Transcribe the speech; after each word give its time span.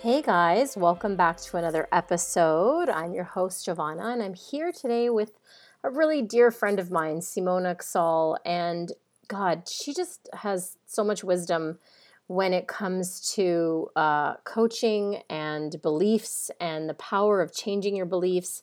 Hey 0.00 0.22
guys, 0.22 0.76
welcome 0.76 1.16
back 1.16 1.38
to 1.38 1.56
another 1.56 1.88
episode. 1.90 2.88
I'm 2.88 3.14
your 3.14 3.24
host, 3.24 3.64
Giovanna, 3.64 4.10
and 4.12 4.22
I'm 4.22 4.34
here 4.34 4.70
today 4.70 5.10
with 5.10 5.32
a 5.82 5.90
really 5.90 6.22
dear 6.22 6.52
friend 6.52 6.78
of 6.78 6.92
mine, 6.92 7.16
Simona 7.16 7.74
Ksal. 7.76 8.36
And 8.46 8.92
God, 9.26 9.68
she 9.68 9.92
just 9.92 10.28
has 10.34 10.76
so 10.86 11.02
much 11.02 11.24
wisdom 11.24 11.80
when 12.28 12.52
it 12.52 12.68
comes 12.68 13.32
to 13.34 13.88
uh, 13.96 14.34
coaching 14.44 15.22
and 15.28 15.82
beliefs 15.82 16.52
and 16.60 16.88
the 16.88 16.94
power 16.94 17.42
of 17.42 17.52
changing 17.52 17.96
your 17.96 18.06
beliefs. 18.06 18.62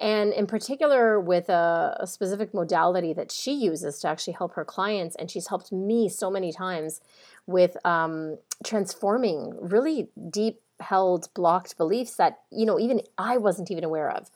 And 0.00 0.32
in 0.32 0.46
particular, 0.46 1.20
with 1.20 1.50
a, 1.50 1.98
a 2.00 2.06
specific 2.06 2.54
modality 2.54 3.12
that 3.12 3.30
she 3.30 3.52
uses 3.52 3.98
to 3.98 4.08
actually 4.08 4.32
help 4.32 4.54
her 4.54 4.64
clients. 4.64 5.14
And 5.16 5.30
she's 5.30 5.48
helped 5.48 5.72
me 5.72 6.08
so 6.08 6.30
many 6.30 6.54
times 6.54 7.02
with 7.46 7.76
um, 7.84 8.38
transforming 8.64 9.58
really 9.60 10.08
deep 10.30 10.62
held 10.80 11.32
blocked 11.34 11.76
beliefs 11.76 12.16
that 12.16 12.40
you 12.50 12.66
know 12.66 12.78
even 12.78 13.00
i 13.18 13.36
wasn't 13.36 13.70
even 13.70 13.84
aware 13.84 14.10
of. 14.10 14.30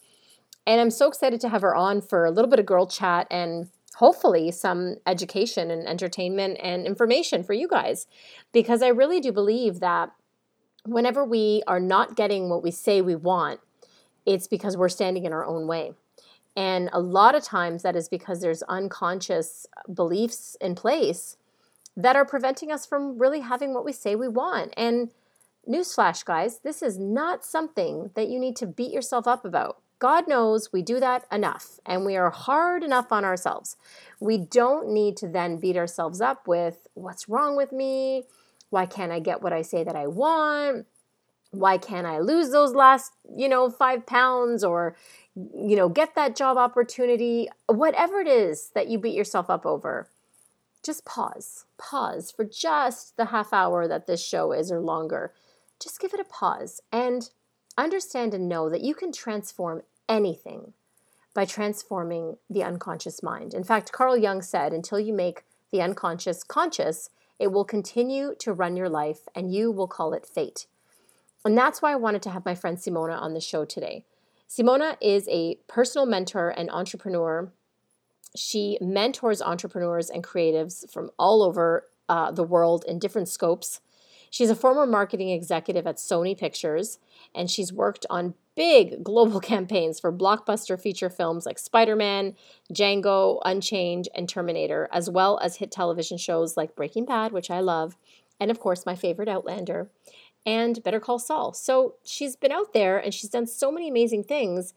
And 0.66 0.80
i'm 0.80 0.90
so 0.90 1.08
excited 1.08 1.40
to 1.42 1.48
have 1.48 1.62
her 1.62 1.74
on 1.74 2.00
for 2.00 2.24
a 2.24 2.30
little 2.30 2.50
bit 2.50 2.58
of 2.58 2.66
girl 2.66 2.86
chat 2.86 3.26
and 3.30 3.68
hopefully 3.96 4.50
some 4.50 4.96
education 5.06 5.70
and 5.70 5.86
entertainment 5.86 6.58
and 6.60 6.84
information 6.86 7.44
for 7.44 7.52
you 7.52 7.68
guys. 7.68 8.06
Because 8.52 8.82
i 8.82 8.88
really 8.88 9.20
do 9.20 9.32
believe 9.32 9.80
that 9.80 10.12
whenever 10.84 11.24
we 11.24 11.62
are 11.66 11.80
not 11.80 12.16
getting 12.16 12.48
what 12.48 12.62
we 12.62 12.70
say 12.70 13.00
we 13.00 13.14
want 13.14 13.60
it's 14.26 14.46
because 14.46 14.76
we're 14.76 14.88
standing 14.88 15.24
in 15.24 15.32
our 15.32 15.44
own 15.44 15.66
way. 15.66 15.92
And 16.56 16.88
a 16.92 17.00
lot 17.00 17.34
of 17.34 17.42
times 17.42 17.82
that 17.82 17.96
is 17.96 18.08
because 18.08 18.40
there's 18.40 18.62
unconscious 18.64 19.66
beliefs 19.92 20.56
in 20.60 20.74
place 20.74 21.36
that 21.96 22.16
are 22.16 22.24
preventing 22.24 22.70
us 22.70 22.86
from 22.86 23.18
really 23.18 23.40
having 23.40 23.74
what 23.74 23.84
we 23.84 23.92
say 23.92 24.14
we 24.14 24.28
want. 24.28 24.72
And 24.76 25.10
Newsflash, 25.68 26.24
guys, 26.24 26.58
this 26.58 26.82
is 26.82 26.98
not 26.98 27.44
something 27.44 28.10
that 28.14 28.28
you 28.28 28.38
need 28.38 28.56
to 28.56 28.66
beat 28.66 28.92
yourself 28.92 29.26
up 29.26 29.44
about. 29.44 29.78
God 29.98 30.28
knows 30.28 30.72
we 30.72 30.82
do 30.82 31.00
that 31.00 31.24
enough 31.32 31.80
and 31.86 32.04
we 32.04 32.16
are 32.16 32.30
hard 32.30 32.82
enough 32.82 33.10
on 33.10 33.24
ourselves. 33.24 33.76
We 34.20 34.36
don't 34.36 34.88
need 34.88 35.16
to 35.18 35.28
then 35.28 35.56
beat 35.58 35.76
ourselves 35.76 36.20
up 36.20 36.46
with 36.46 36.86
what's 36.92 37.28
wrong 37.28 37.56
with 37.56 37.72
me? 37.72 38.24
Why 38.68 38.84
can't 38.84 39.12
I 39.12 39.20
get 39.20 39.40
what 39.40 39.54
I 39.54 39.62
say 39.62 39.84
that 39.84 39.96
I 39.96 40.06
want? 40.06 40.86
Why 41.50 41.78
can't 41.78 42.06
I 42.06 42.18
lose 42.18 42.50
those 42.50 42.74
last, 42.74 43.12
you 43.34 43.48
know, 43.48 43.70
five 43.70 44.04
pounds 44.04 44.64
or, 44.64 44.96
you 45.34 45.76
know, 45.76 45.88
get 45.88 46.14
that 46.16 46.36
job 46.36 46.58
opportunity? 46.58 47.48
Whatever 47.66 48.20
it 48.20 48.28
is 48.28 48.70
that 48.74 48.88
you 48.88 48.98
beat 48.98 49.14
yourself 49.14 49.48
up 49.48 49.64
over, 49.64 50.10
just 50.82 51.06
pause. 51.06 51.64
Pause 51.78 52.32
for 52.32 52.44
just 52.44 53.16
the 53.16 53.26
half 53.26 53.52
hour 53.54 53.88
that 53.88 54.06
this 54.06 54.22
show 54.22 54.52
is 54.52 54.70
or 54.70 54.80
longer 54.80 55.32
just 55.84 56.00
give 56.00 56.14
it 56.14 56.20
a 56.20 56.24
pause 56.24 56.80
and 56.90 57.30
understand 57.76 58.32
and 58.32 58.48
know 58.48 58.70
that 58.70 58.80
you 58.80 58.94
can 58.94 59.12
transform 59.12 59.82
anything 60.08 60.72
by 61.34 61.44
transforming 61.44 62.38
the 62.48 62.62
unconscious 62.62 63.22
mind. 63.22 63.52
In 63.52 63.64
fact, 63.64 63.92
Carl 63.92 64.16
Jung 64.16 64.40
said, 64.40 64.72
until 64.72 64.98
you 64.98 65.12
make 65.12 65.44
the 65.70 65.82
unconscious 65.82 66.42
conscious, 66.42 67.10
it 67.38 67.52
will 67.52 67.64
continue 67.64 68.34
to 68.38 68.52
run 68.52 68.76
your 68.76 68.88
life 68.88 69.28
and 69.34 69.52
you 69.52 69.70
will 69.70 69.88
call 69.88 70.14
it 70.14 70.24
fate. 70.24 70.66
And 71.44 71.58
that's 71.58 71.82
why 71.82 71.92
I 71.92 71.96
wanted 71.96 72.22
to 72.22 72.30
have 72.30 72.46
my 72.46 72.54
friend 72.54 72.78
Simona 72.78 73.20
on 73.20 73.34
the 73.34 73.40
show 73.40 73.64
today. 73.64 74.06
Simona 74.48 74.96
is 75.02 75.28
a 75.28 75.56
personal 75.66 76.06
mentor 76.06 76.48
and 76.48 76.70
entrepreneur. 76.70 77.52
She 78.36 78.78
mentors 78.80 79.42
entrepreneurs 79.42 80.08
and 80.08 80.24
creatives 80.24 80.90
from 80.90 81.10
all 81.18 81.42
over 81.42 81.88
uh, 82.08 82.30
the 82.30 82.44
world 82.44 82.84
in 82.86 82.98
different 82.98 83.28
scopes. 83.28 83.80
She's 84.34 84.50
a 84.50 84.56
former 84.56 84.84
marketing 84.84 85.30
executive 85.30 85.86
at 85.86 85.98
Sony 85.98 86.36
Pictures, 86.36 86.98
and 87.36 87.48
she's 87.48 87.72
worked 87.72 88.04
on 88.10 88.34
big 88.56 89.04
global 89.04 89.38
campaigns 89.38 90.00
for 90.00 90.12
blockbuster 90.12 90.76
feature 90.80 91.08
films 91.08 91.46
like 91.46 91.56
Spider 91.56 91.94
Man, 91.94 92.34
Django, 92.72 93.40
Unchained, 93.44 94.08
and 94.12 94.28
Terminator, 94.28 94.88
as 94.92 95.08
well 95.08 95.38
as 95.40 95.58
hit 95.58 95.70
television 95.70 96.18
shows 96.18 96.56
like 96.56 96.74
Breaking 96.74 97.04
Bad, 97.04 97.30
which 97.30 97.48
I 97.48 97.60
love, 97.60 97.96
and 98.40 98.50
of 98.50 98.58
course, 98.58 98.84
my 98.84 98.96
favorite 98.96 99.28
Outlander, 99.28 99.88
and 100.44 100.82
Better 100.82 100.98
Call 100.98 101.20
Saul. 101.20 101.52
So 101.52 101.94
she's 102.04 102.34
been 102.34 102.50
out 102.50 102.72
there 102.72 102.98
and 102.98 103.14
she's 103.14 103.30
done 103.30 103.46
so 103.46 103.70
many 103.70 103.88
amazing 103.88 104.24
things. 104.24 104.74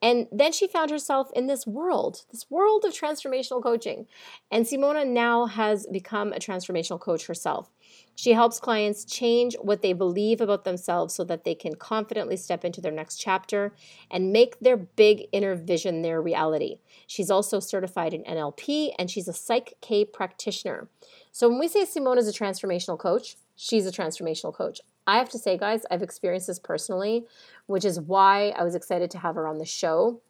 And 0.00 0.28
then 0.32 0.52
she 0.52 0.68
found 0.68 0.90
herself 0.90 1.30
in 1.34 1.46
this 1.48 1.66
world, 1.66 2.24
this 2.30 2.48
world 2.48 2.84
of 2.84 2.94
transformational 2.94 3.62
coaching. 3.62 4.06
And 4.52 4.64
Simona 4.64 5.06
now 5.06 5.46
has 5.46 5.86
become 5.88 6.32
a 6.32 6.38
transformational 6.38 7.00
coach 7.00 7.26
herself. 7.26 7.70
She 8.20 8.32
helps 8.32 8.60
clients 8.60 9.06
change 9.06 9.56
what 9.62 9.80
they 9.80 9.94
believe 9.94 10.42
about 10.42 10.64
themselves 10.64 11.14
so 11.14 11.24
that 11.24 11.44
they 11.44 11.54
can 11.54 11.76
confidently 11.76 12.36
step 12.36 12.66
into 12.66 12.82
their 12.82 12.92
next 12.92 13.16
chapter 13.16 13.72
and 14.10 14.30
make 14.30 14.60
their 14.60 14.76
big 14.76 15.22
inner 15.32 15.54
vision 15.54 16.02
their 16.02 16.20
reality. 16.20 16.80
She's 17.06 17.30
also 17.30 17.60
certified 17.60 18.12
in 18.12 18.22
NLP 18.24 18.90
and 18.98 19.10
she's 19.10 19.26
a 19.26 19.32
Psych 19.32 19.72
K 19.80 20.04
practitioner. 20.04 20.86
So 21.32 21.48
when 21.48 21.58
we 21.58 21.66
say 21.66 21.86
Simone 21.86 22.18
is 22.18 22.28
a 22.28 22.38
transformational 22.38 22.98
coach, 22.98 23.36
she's 23.56 23.86
a 23.86 23.90
transformational 23.90 24.52
coach. 24.52 24.82
I 25.06 25.16
have 25.16 25.30
to 25.30 25.38
say, 25.38 25.56
guys, 25.56 25.86
I've 25.90 26.02
experienced 26.02 26.48
this 26.48 26.58
personally, 26.58 27.24
which 27.68 27.86
is 27.86 27.98
why 27.98 28.50
I 28.50 28.64
was 28.64 28.74
excited 28.74 29.10
to 29.12 29.18
have 29.18 29.36
her 29.36 29.48
on 29.48 29.56
the 29.56 29.64
show. 29.64 30.20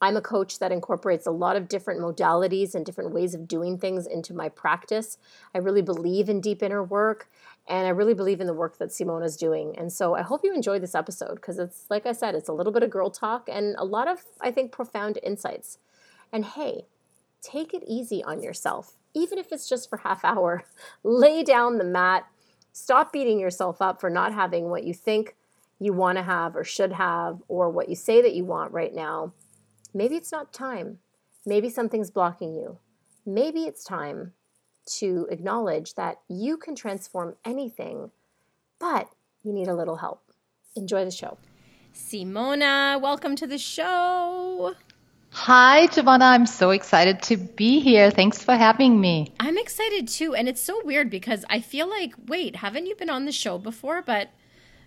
I'm 0.00 0.16
a 0.16 0.20
coach 0.20 0.60
that 0.60 0.70
incorporates 0.70 1.26
a 1.26 1.32
lot 1.32 1.56
of 1.56 1.68
different 1.68 2.00
modalities 2.00 2.74
and 2.74 2.86
different 2.86 3.12
ways 3.12 3.34
of 3.34 3.48
doing 3.48 3.78
things 3.78 4.06
into 4.06 4.32
my 4.32 4.48
practice. 4.48 5.18
I 5.54 5.58
really 5.58 5.82
believe 5.82 6.28
in 6.28 6.40
deep 6.40 6.62
inner 6.62 6.84
work 6.84 7.28
and 7.68 7.86
I 7.86 7.90
really 7.90 8.14
believe 8.14 8.40
in 8.40 8.46
the 8.46 8.54
work 8.54 8.78
that 8.78 8.90
Simona's 8.90 9.36
doing. 9.36 9.76
And 9.76 9.92
so 9.92 10.14
I 10.14 10.22
hope 10.22 10.42
you 10.44 10.54
enjoy 10.54 10.78
this 10.78 10.94
episode 10.94 11.34
because 11.34 11.58
it's, 11.58 11.84
like 11.90 12.06
I 12.06 12.12
said, 12.12 12.34
it's 12.34 12.48
a 12.48 12.52
little 12.52 12.72
bit 12.72 12.82
of 12.82 12.90
girl 12.90 13.10
talk 13.10 13.48
and 13.50 13.74
a 13.76 13.84
lot 13.84 14.08
of, 14.08 14.24
I 14.40 14.50
think, 14.50 14.72
profound 14.72 15.18
insights. 15.22 15.78
And 16.32 16.44
hey, 16.44 16.86
take 17.42 17.74
it 17.74 17.82
easy 17.86 18.22
on 18.22 18.42
yourself, 18.42 18.96
even 19.14 19.38
if 19.38 19.52
it's 19.52 19.68
just 19.68 19.90
for 19.90 19.98
half 19.98 20.24
hour. 20.24 20.64
Lay 21.02 21.42
down 21.42 21.78
the 21.78 21.84
mat. 21.84 22.26
Stop 22.72 23.12
beating 23.12 23.40
yourself 23.40 23.82
up 23.82 24.00
for 24.00 24.08
not 24.08 24.32
having 24.32 24.70
what 24.70 24.84
you 24.84 24.94
think 24.94 25.34
you 25.80 25.92
want 25.92 26.16
to 26.16 26.22
have 26.22 26.56
or 26.56 26.64
should 26.64 26.92
have 26.92 27.42
or 27.48 27.68
what 27.68 27.88
you 27.88 27.96
say 27.96 28.22
that 28.22 28.34
you 28.34 28.44
want 28.44 28.72
right 28.72 28.94
now 28.94 29.32
Maybe 29.94 30.16
it's 30.16 30.32
not 30.32 30.52
time. 30.52 30.98
Maybe 31.46 31.70
something's 31.70 32.10
blocking 32.10 32.54
you. 32.54 32.78
Maybe 33.24 33.64
it's 33.64 33.84
time 33.84 34.32
to 34.98 35.26
acknowledge 35.30 35.94
that 35.94 36.18
you 36.28 36.56
can 36.56 36.74
transform 36.74 37.36
anything, 37.44 38.10
but 38.78 39.08
you 39.42 39.52
need 39.52 39.68
a 39.68 39.74
little 39.74 39.96
help. 39.96 40.22
Enjoy 40.76 41.04
the 41.04 41.10
show. 41.10 41.38
Simona, 41.94 43.00
welcome 43.00 43.34
to 43.36 43.46
the 43.46 43.58
show. 43.58 44.74
Hi, 45.30 45.86
Giovanna. 45.88 46.26
I'm 46.26 46.46
so 46.46 46.70
excited 46.70 47.22
to 47.24 47.36
be 47.36 47.80
here. 47.80 48.10
Thanks 48.10 48.42
for 48.42 48.54
having 48.54 49.00
me. 49.00 49.32
I'm 49.40 49.58
excited 49.58 50.08
too. 50.08 50.34
And 50.34 50.48
it's 50.48 50.60
so 50.60 50.80
weird 50.84 51.10
because 51.10 51.44
I 51.50 51.60
feel 51.60 51.88
like, 51.88 52.14
wait, 52.26 52.56
haven't 52.56 52.86
you 52.86 52.94
been 52.94 53.10
on 53.10 53.24
the 53.24 53.32
show 53.32 53.58
before? 53.58 54.02
But 54.02 54.30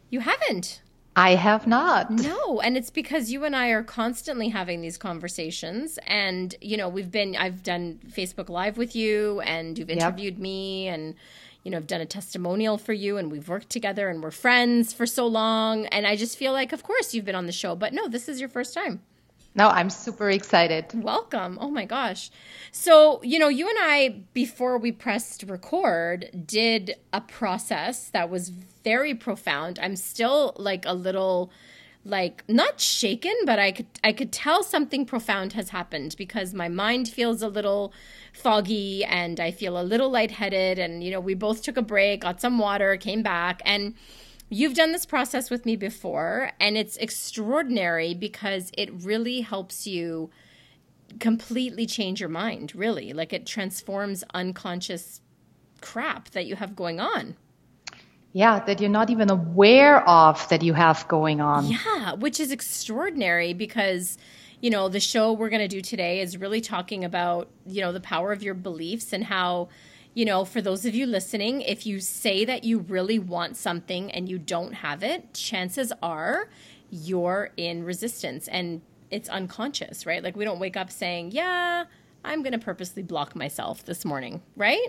you 0.09 0.21
haven't. 0.21 0.81
I 1.16 1.36
have 1.36 1.68
not. 1.68 2.10
No, 2.10 2.62
and 2.62 2.78
it's 2.78 2.90
because 2.90 3.31
you 3.31 3.44
and 3.44 3.56
I 3.56 3.69
are 3.69 3.84
constantly 3.84 4.50
having 4.50 4.81
these 4.81 4.98
conversations 4.98 6.00
and 6.08 6.56
you 6.62 6.78
know, 6.78 6.88
we've 6.88 7.12
been 7.12 7.36
I've 7.36 7.63
done 7.63 8.00
Facebook 8.10 8.50
live 8.50 8.78
with 8.78 8.96
you 8.96 9.42
and 9.42 9.78
you've 9.78 9.90
interviewed 9.90 10.36
yep. 10.36 10.42
me 10.42 10.88
and 10.88 11.16
you 11.63 11.72
know, 11.72 11.78
I've 11.78 11.88
done 11.88 12.02
a 12.02 12.06
testimonial 12.06 12.78
for 12.78 12.94
you 12.94 13.18
and 13.18 13.31
we've 13.31 13.50
worked 13.50 13.69
together 13.69 14.08
and 14.08 14.24
we're 14.24 14.31
friends 14.31 14.94
for 14.94 15.06
so 15.06 15.28
long 15.28 15.86
and 15.88 16.08
I 16.08 16.16
just 16.16 16.38
feel 16.38 16.54
like 16.54 16.72
of 16.72 16.81
course 16.84 17.14
you've 17.14 17.25
been 17.25 17.36
on 17.36 17.46
the 17.46 17.52
show, 17.52 17.75
but 17.75 17.94
no, 17.94 18.07
this 18.07 18.30
is 18.30 18.40
your 18.40 18.50
first 18.50 18.74
time. 18.74 19.02
No, 19.53 19.68
I'm 19.68 19.89
super 19.89 20.30
excited. 20.30 20.86
Welcome. 20.94 21.57
Oh 21.59 21.69
my 21.69 21.86
gosh. 21.86 22.31
So, 22.71 23.21
you 23.21 23.38
know, 23.38 23.50
you 23.50 23.68
and 23.68 23.77
I, 23.81 24.21
before 24.33 24.77
we 24.77 24.94
pressed 24.94 25.44
record, 25.44 26.30
did 26.45 26.95
a 27.12 27.19
process 27.19 28.09
that 28.09 28.30
was 28.30 28.50
very 28.50 29.13
profound. 29.13 29.77
I'm 29.81 29.98
still 29.98 30.53
like 30.57 30.86
a 30.86 30.94
little 30.94 31.51
like 32.03 32.44
not 32.48 32.80
shaken, 32.80 33.33
but 33.45 33.59
I 33.59 33.71
could 33.74 33.88
I 34.03 34.13
could 34.13 34.31
tell 34.31 34.63
something 34.63 35.06
profound 35.06 35.54
has 35.54 35.69
happened 35.69 36.15
because 36.18 36.54
my 36.54 36.68
mind 36.68 37.09
feels 37.09 37.42
a 37.44 37.47
little 37.47 37.94
foggy 38.33 39.04
and 39.04 39.39
I 39.39 39.51
feel 39.51 39.80
a 39.80 39.83
little 39.83 40.09
lightheaded 40.09 40.80
and 40.80 41.04
you 41.04 41.12
know, 41.12 41.19
we 41.19 41.33
both 41.36 41.62
took 41.62 41.77
a 41.77 41.81
break, 41.81 42.21
got 42.21 42.42
some 42.42 42.57
water, 42.57 42.95
came 42.97 43.21
back 43.21 43.62
and 43.65 43.94
you've 44.51 44.75
done 44.75 44.92
this 44.92 45.06
process 45.06 45.50
with 45.50 45.65
me 45.65 45.75
before 45.75 46.51
and 46.59 46.77
it's 46.77 46.98
extraordinary 46.98 48.13
because 48.13 48.71
it 48.77 48.92
really 48.94 49.42
helps 49.42 49.88
you 49.88 50.30
completely 51.19 51.86
change 51.86 52.19
your 52.19 52.30
mind, 52.30 52.75
really. 52.75 53.13
Like 53.13 53.33
it 53.33 53.45
transforms 53.45 54.24
unconscious 54.33 55.21
crap 55.80 56.30
that 56.31 56.45
you 56.45 56.56
have 56.56 56.75
going 56.75 57.00
on. 57.00 57.36
Yeah, 58.33 58.63
that 58.65 58.80
you're 58.80 58.89
not 58.89 59.09
even 59.09 59.30
aware 59.30 60.07
of 60.07 60.48
that 60.50 60.62
you 60.62 60.74
have 60.74 61.07
going 61.07 61.42
on. 61.42 61.65
Yeah, 61.65 62.13
which 62.13 62.39
is 62.39 62.51
extraordinary 62.51 63.54
because, 63.54 64.18
you 64.62 64.69
know, 64.69 64.88
the 64.88 65.01
show 65.01 65.33
we're 65.33 65.50
going 65.50 65.62
to 65.62 65.68
do 65.68 65.81
today 65.81 66.21
is 66.21 66.38
really 66.38 66.62
talking 66.62 67.04
about, 67.04 67.50
you 67.65 67.81
know, 67.81 67.92
the 67.92 68.00
power 68.00 68.31
of 68.31 68.42
your 68.42 68.54
beliefs 68.54 69.12
and 69.12 69.24
how, 69.25 69.68
you 70.13 70.25
know, 70.25 70.44
for 70.44 70.62
those 70.62 70.86
of 70.86 70.94
you 70.94 71.06
listening, 71.06 71.62
if 71.62 71.86
you 71.86 72.00
say 72.00 72.44
that 72.46 72.63
you 72.63 72.80
really 72.80 73.19
want 73.19 73.56
something 73.56 74.12
and 74.12 74.28
you 74.28 74.38
don't 74.38 74.74
have 74.74 75.04
it, 75.04 75.34
chances 75.34 75.94
are 76.02 76.50
you're 76.90 77.52
in 77.56 77.86
resistance 77.86 78.48
and 78.50 78.81
it's 79.10 79.30
unconscious, 79.30 80.06
right? 80.06 80.24
Like 80.24 80.36
we 80.36 80.44
don't 80.44 80.60
wake 80.60 80.75
up 80.75 80.92
saying, 80.92 81.31
yeah, 81.31 81.86
I'm 82.24 82.44
going 82.44 82.54
to 82.54 82.60
purposely 82.60 83.04
block 83.04 83.36
myself 83.36 83.86
this 83.86 84.04
morning, 84.04 84.42
right? 84.56 84.88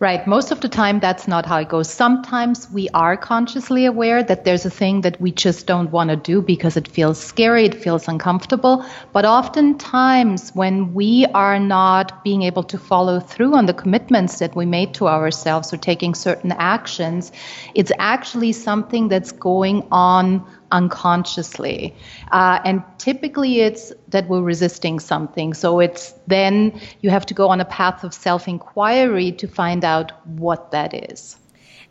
Right. 0.00 0.26
Most 0.26 0.50
of 0.50 0.60
the 0.60 0.68
time, 0.68 0.98
that's 0.98 1.28
not 1.28 1.46
how 1.46 1.58
it 1.58 1.68
goes. 1.68 1.88
Sometimes 1.88 2.68
we 2.68 2.88
are 2.88 3.16
consciously 3.16 3.84
aware 3.84 4.24
that 4.24 4.44
there's 4.44 4.66
a 4.66 4.70
thing 4.70 5.02
that 5.02 5.20
we 5.20 5.30
just 5.30 5.68
don't 5.68 5.92
want 5.92 6.10
to 6.10 6.16
do 6.16 6.42
because 6.42 6.76
it 6.76 6.88
feels 6.88 7.18
scary, 7.18 7.64
it 7.66 7.76
feels 7.76 8.08
uncomfortable. 8.08 8.84
But 9.12 9.24
oftentimes, 9.24 10.50
when 10.50 10.94
we 10.94 11.26
are 11.32 11.60
not 11.60 12.24
being 12.24 12.42
able 12.42 12.64
to 12.64 12.76
follow 12.76 13.20
through 13.20 13.54
on 13.54 13.66
the 13.66 13.72
commitments 13.72 14.40
that 14.40 14.56
we 14.56 14.66
made 14.66 14.94
to 14.94 15.06
ourselves 15.06 15.72
or 15.72 15.76
taking 15.76 16.16
certain 16.16 16.50
actions, 16.50 17.30
it's 17.74 17.92
actually 17.96 18.50
something 18.50 19.06
that's 19.06 19.30
going 19.30 19.86
on 19.92 20.44
unconsciously. 20.72 21.94
Uh, 22.32 22.60
and 22.64 22.82
typically 22.98 23.60
it's 23.60 23.92
that 24.08 24.28
we're 24.28 24.42
resisting 24.42 25.00
something. 25.00 25.54
So 25.54 25.80
it's 25.80 26.12
then 26.26 26.80
you 27.00 27.10
have 27.10 27.26
to 27.26 27.34
go 27.34 27.48
on 27.48 27.60
a 27.60 27.64
path 27.64 28.04
of 28.04 28.14
self 28.14 28.48
inquiry 28.48 29.32
to 29.32 29.48
find 29.48 29.84
out 29.84 30.12
what 30.26 30.70
that 30.72 31.10
is. 31.10 31.36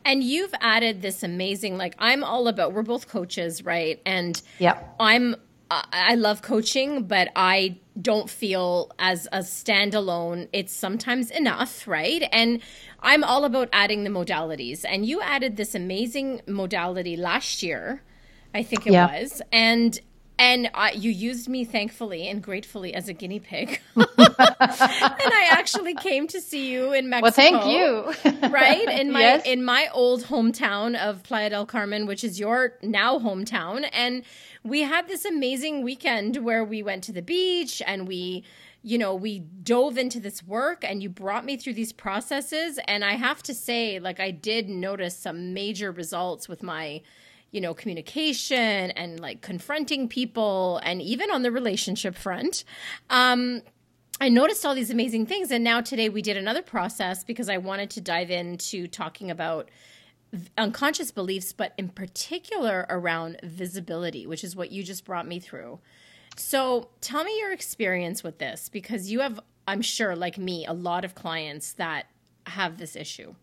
And 0.06 0.24
you've 0.24 0.54
added 0.60 1.02
this 1.02 1.24
amazing, 1.24 1.78
like, 1.78 1.96
I'm 1.98 2.24
all 2.24 2.48
about, 2.48 2.74
we're 2.74 2.84
both 2.84 3.08
coaches, 3.08 3.64
right? 3.64 4.02
And 4.06 4.42
yeah. 4.60 4.80
I'm, 5.00 5.36
I 5.72 6.16
love 6.16 6.42
coaching, 6.42 7.04
but 7.04 7.30
I 7.36 7.80
don't 8.00 8.30
feel 8.30 8.92
as 9.00 9.28
a 9.32 9.40
standalone, 9.40 10.50
it's 10.52 10.74
sometimes 10.74 11.32
enough, 11.32 11.88
right? 11.88 12.28
And 12.32 12.62
I'm 13.00 13.24
all 13.24 13.46
about 13.46 13.70
adding 13.72 14.04
the 14.04 14.10
modalities. 14.10 14.84
And 14.88 15.06
you 15.06 15.22
added 15.22 15.58
this 15.58 15.74
amazing 15.74 16.42
modality 16.48 17.16
last 17.16 17.64
year 17.64 18.04
I 18.54 18.64
think 18.64 18.88
it 18.88 18.94
yeah. 18.94 19.22
was, 19.22 19.42
and 19.52 20.00
and 20.40 20.70
I, 20.74 20.92
you 20.92 21.12
used 21.12 21.48
me 21.48 21.64
thankfully 21.64 22.28
and 22.28 22.42
gratefully 22.42 22.94
as 22.94 23.08
a 23.08 23.14
guinea 23.14 23.40
pig. 23.40 23.80
and 23.96 24.08
I 24.18 25.48
actually 25.52 25.94
came 25.94 26.28
to 26.28 26.42
see 26.42 26.72
you 26.72 26.92
in 26.92 27.08
Mexico. 27.08 27.24
Well, 27.24 27.32
thank 27.32 27.66
you. 27.66 28.50
right 28.50 28.88
in 28.90 29.12
my 29.12 29.22
yes. 29.22 29.46
in 29.46 29.64
my 29.64 29.88
old 29.94 30.24
hometown 30.26 30.98
of 30.98 31.24
Playa 31.24 31.52
del 31.52 31.66
Carmen, 31.66 32.08
which 32.08 32.24
is 32.24 32.40
your 32.40 32.74
now 32.82 33.20
hometown, 33.20 33.88
and 33.94 34.24
we 34.64 34.82
had 34.82 35.08
this 35.08 35.24
amazing 35.24 35.84
weekend 35.84 36.38
where 36.38 36.64
we 36.64 36.82
went 36.82 37.04
to 37.06 37.12
the 37.12 37.22
beach 37.22 37.82
and 37.86 38.08
we 38.08 38.44
you 38.86 38.98
know, 38.98 39.16
we 39.16 39.40
dove 39.40 39.98
into 39.98 40.20
this 40.20 40.44
work 40.44 40.84
and 40.84 41.02
you 41.02 41.08
brought 41.08 41.46
me 41.46 41.56
through 41.56 41.74
these 41.74 41.94
processes. 41.94 42.78
And 42.86 43.06
I 43.06 43.14
have 43.14 43.42
to 43.44 43.54
say, 43.54 43.98
like, 44.00 44.20
I 44.20 44.32
did 44.32 44.68
notice 44.68 45.16
some 45.16 45.54
major 45.54 45.90
results 45.90 46.50
with 46.50 46.62
my 46.62 47.02
you 47.54 47.62
know, 47.62 47.74
communication 47.74 48.92
and 48.92 49.20
like 49.20 49.42
confronting 49.42 50.10
people 50.10 50.82
and 50.84 51.02
even 51.02 51.32
on 51.32 51.44
the 51.44 51.52
relationship 51.52 52.16
front. 52.16 52.66
Um, 53.10 53.62
I 54.20 54.30
noticed 54.30 54.66
all 54.66 54.76
these 54.76 54.90
amazing 54.90 55.28
things. 55.28 55.52
And 55.52 55.64
now 55.64 55.80
today 55.80 56.10
we 56.10 56.22
did 56.22 56.36
another 56.36 56.64
process 56.64 57.24
because 57.24 57.50
I 57.50 57.58
wanted 57.58 57.92
to 57.92 58.02
dive 58.02 58.32
into 58.32 58.88
talking 58.88 59.30
about 59.30 59.70
unconscious 60.58 61.12
beliefs, 61.12 61.54
but 61.54 61.74
in 61.78 61.90
particular 61.90 62.88
around 62.90 63.40
visibility, 63.44 64.26
which 64.26 64.44
is 64.44 64.56
what 64.56 64.72
you 64.72 64.84
just 64.84 65.06
brought 65.06 65.28
me 65.28 65.40
through. 65.40 65.80
So 66.36 66.90
tell 67.02 67.24
me 67.24 67.38
your 67.38 67.52
experience 67.52 68.24
with 68.24 68.40
this 68.40 68.68
because 68.68 69.12
you 69.12 69.20
have, 69.20 69.40
I'm 69.68 69.84
sure, 69.84 70.16
like 70.16 70.40
me, 70.40 70.66
a 70.66 70.74
lot 70.74 71.06
of 71.06 71.14
clients 71.14 71.74
that 71.74 72.08
have 72.48 72.80
this 72.80 72.96
issue. 72.96 73.36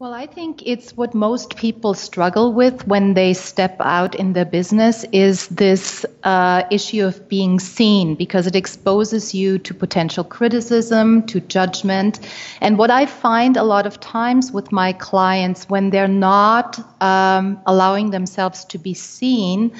Well, 0.00 0.14
I 0.14 0.26
think 0.26 0.62
it's 0.64 0.96
what 0.96 1.12
most 1.12 1.56
people 1.56 1.92
struggle 1.92 2.52
with 2.52 2.86
when 2.86 3.14
they 3.14 3.34
step 3.34 3.78
out 3.80 4.14
in 4.14 4.32
their 4.32 4.44
business 4.44 5.04
is 5.10 5.48
this 5.48 6.06
uh, 6.22 6.62
issue 6.70 7.04
of 7.04 7.28
being 7.28 7.58
seen 7.58 8.14
because 8.14 8.46
it 8.46 8.54
exposes 8.54 9.34
you 9.34 9.58
to 9.58 9.74
potential 9.74 10.22
criticism, 10.22 11.26
to 11.26 11.40
judgment. 11.40 12.20
And 12.60 12.78
what 12.78 12.92
I 12.92 13.06
find 13.06 13.56
a 13.56 13.64
lot 13.64 13.86
of 13.86 13.98
times 13.98 14.52
with 14.52 14.70
my 14.70 14.92
clients 14.92 15.68
when 15.68 15.90
they're 15.90 16.06
not 16.06 16.78
um, 17.02 17.60
allowing 17.66 18.10
themselves 18.10 18.64
to 18.66 18.78
be 18.78 18.94
seen 18.94 19.72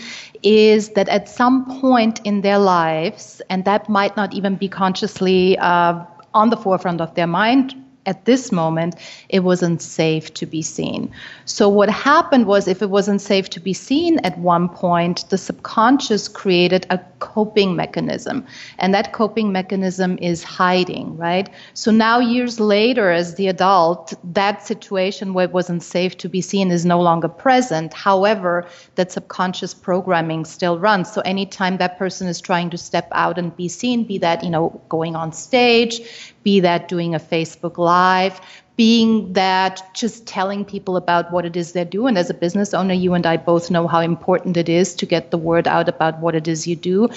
is 0.43 0.89
that 0.95 1.09
at 1.09 1.29
some 1.29 1.81
point 1.81 2.21
in 2.25 2.41
their 2.41 2.59
lives, 2.59 3.41
and 3.49 3.65
that 3.67 3.89
might 3.89 4.17
not 4.17 4.35
even 4.35 4.57
be 4.57 4.69
consciously 4.69 5.57
uh, 5.59 6.05
on 6.35 6.51
the 6.51 6.57
forefront 6.57 7.01
of 7.01 7.15
their 7.15 7.29
mind 7.29 7.77
at 8.09 8.25
this 8.25 8.51
moment, 8.51 8.97
it 9.29 9.41
wasn't 9.41 9.83
safe 9.83 10.33
to 10.35 10.47
be 10.47 10.63
seen. 10.63 11.13
So, 11.45 11.69
what 11.69 11.91
happened 11.91 12.47
was, 12.47 12.67
if 12.67 12.81
it 12.81 12.91
wasn't 12.91 13.21
safe 13.21 13.51
to 13.51 13.61
be 13.61 13.75
seen 13.75 14.19
at 14.21 14.39
one 14.39 14.69
point, 14.69 15.29
the 15.29 15.37
subconscious 15.39 16.27
created 16.27 16.87
a 16.89 16.99
coping 17.19 17.77
mechanism. 17.77 18.47
And 18.79 18.95
that 18.95 19.13
coping 19.13 19.53
mechanism 19.53 20.19
is 20.23 20.43
hiding, 20.43 21.17
right? 21.17 21.51
So, 21.75 21.91
now 21.91 22.19
years 22.19 22.59
later, 22.59 23.11
as 23.11 23.35
the 23.35 23.49
adult, 23.49 24.15
that 24.33 24.67
situation 24.67 25.35
where 25.35 25.45
it 25.45 25.53
wasn't 25.53 25.83
safe 25.83 26.17
to 26.19 26.29
be 26.29 26.41
seen 26.41 26.71
is 26.71 26.87
no 26.87 27.01
longer 27.01 27.29
present. 27.29 27.93
However, 27.93 28.67
that 28.95 29.13
subconscious 29.13 29.75
programming 29.75 30.47
still 30.47 30.79
runs. 30.79 31.13
So, 31.13 31.21
anytime 31.23 31.77
that 31.77 31.99
person 31.99 32.27
is 32.27 32.41
trying 32.41 32.71
to 32.71 32.79
step 32.79 33.09
out 33.13 33.39
and 33.39 33.55
be 33.55 33.69
seen, 33.69 34.05
be 34.05 34.17
that, 34.19 34.43
you 34.43 34.51
know, 34.51 34.81
going 34.89 35.15
on 35.15 35.33
stage, 35.33 36.35
be 36.43 36.61
that 36.61 36.89
doing 36.89 37.15
a 37.15 37.19
Facebook 37.19 37.79
Live, 37.79 38.41
being 38.77 39.33
that 39.33 39.83
just 39.95 40.27
telling 40.27 40.65
people 40.65 40.97
about 40.97 41.33
what 41.33 41.45
it 41.45 41.57
is 41.57 41.73
they're 41.73 41.85
doing. 41.85 42.17
As 42.17 42.31
a 42.31 42.35
business 42.35 42.73
owner, 42.73 42.95
you 42.95 43.15
and 43.15 43.27
I 43.27 43.37
both 43.37 43.71
know 43.71 43.89
how 43.89 44.01
important 44.01 44.57
it 44.57 44.69
is 44.69 44.95
to 44.97 45.07
get 45.07 45.31
the 45.31 45.39
word 45.39 45.67
out 45.67 45.89
about 45.89 46.21
what 46.21 46.35
it 46.35 46.47
is 46.47 46.67
you 46.67 46.77
do 46.77 47.09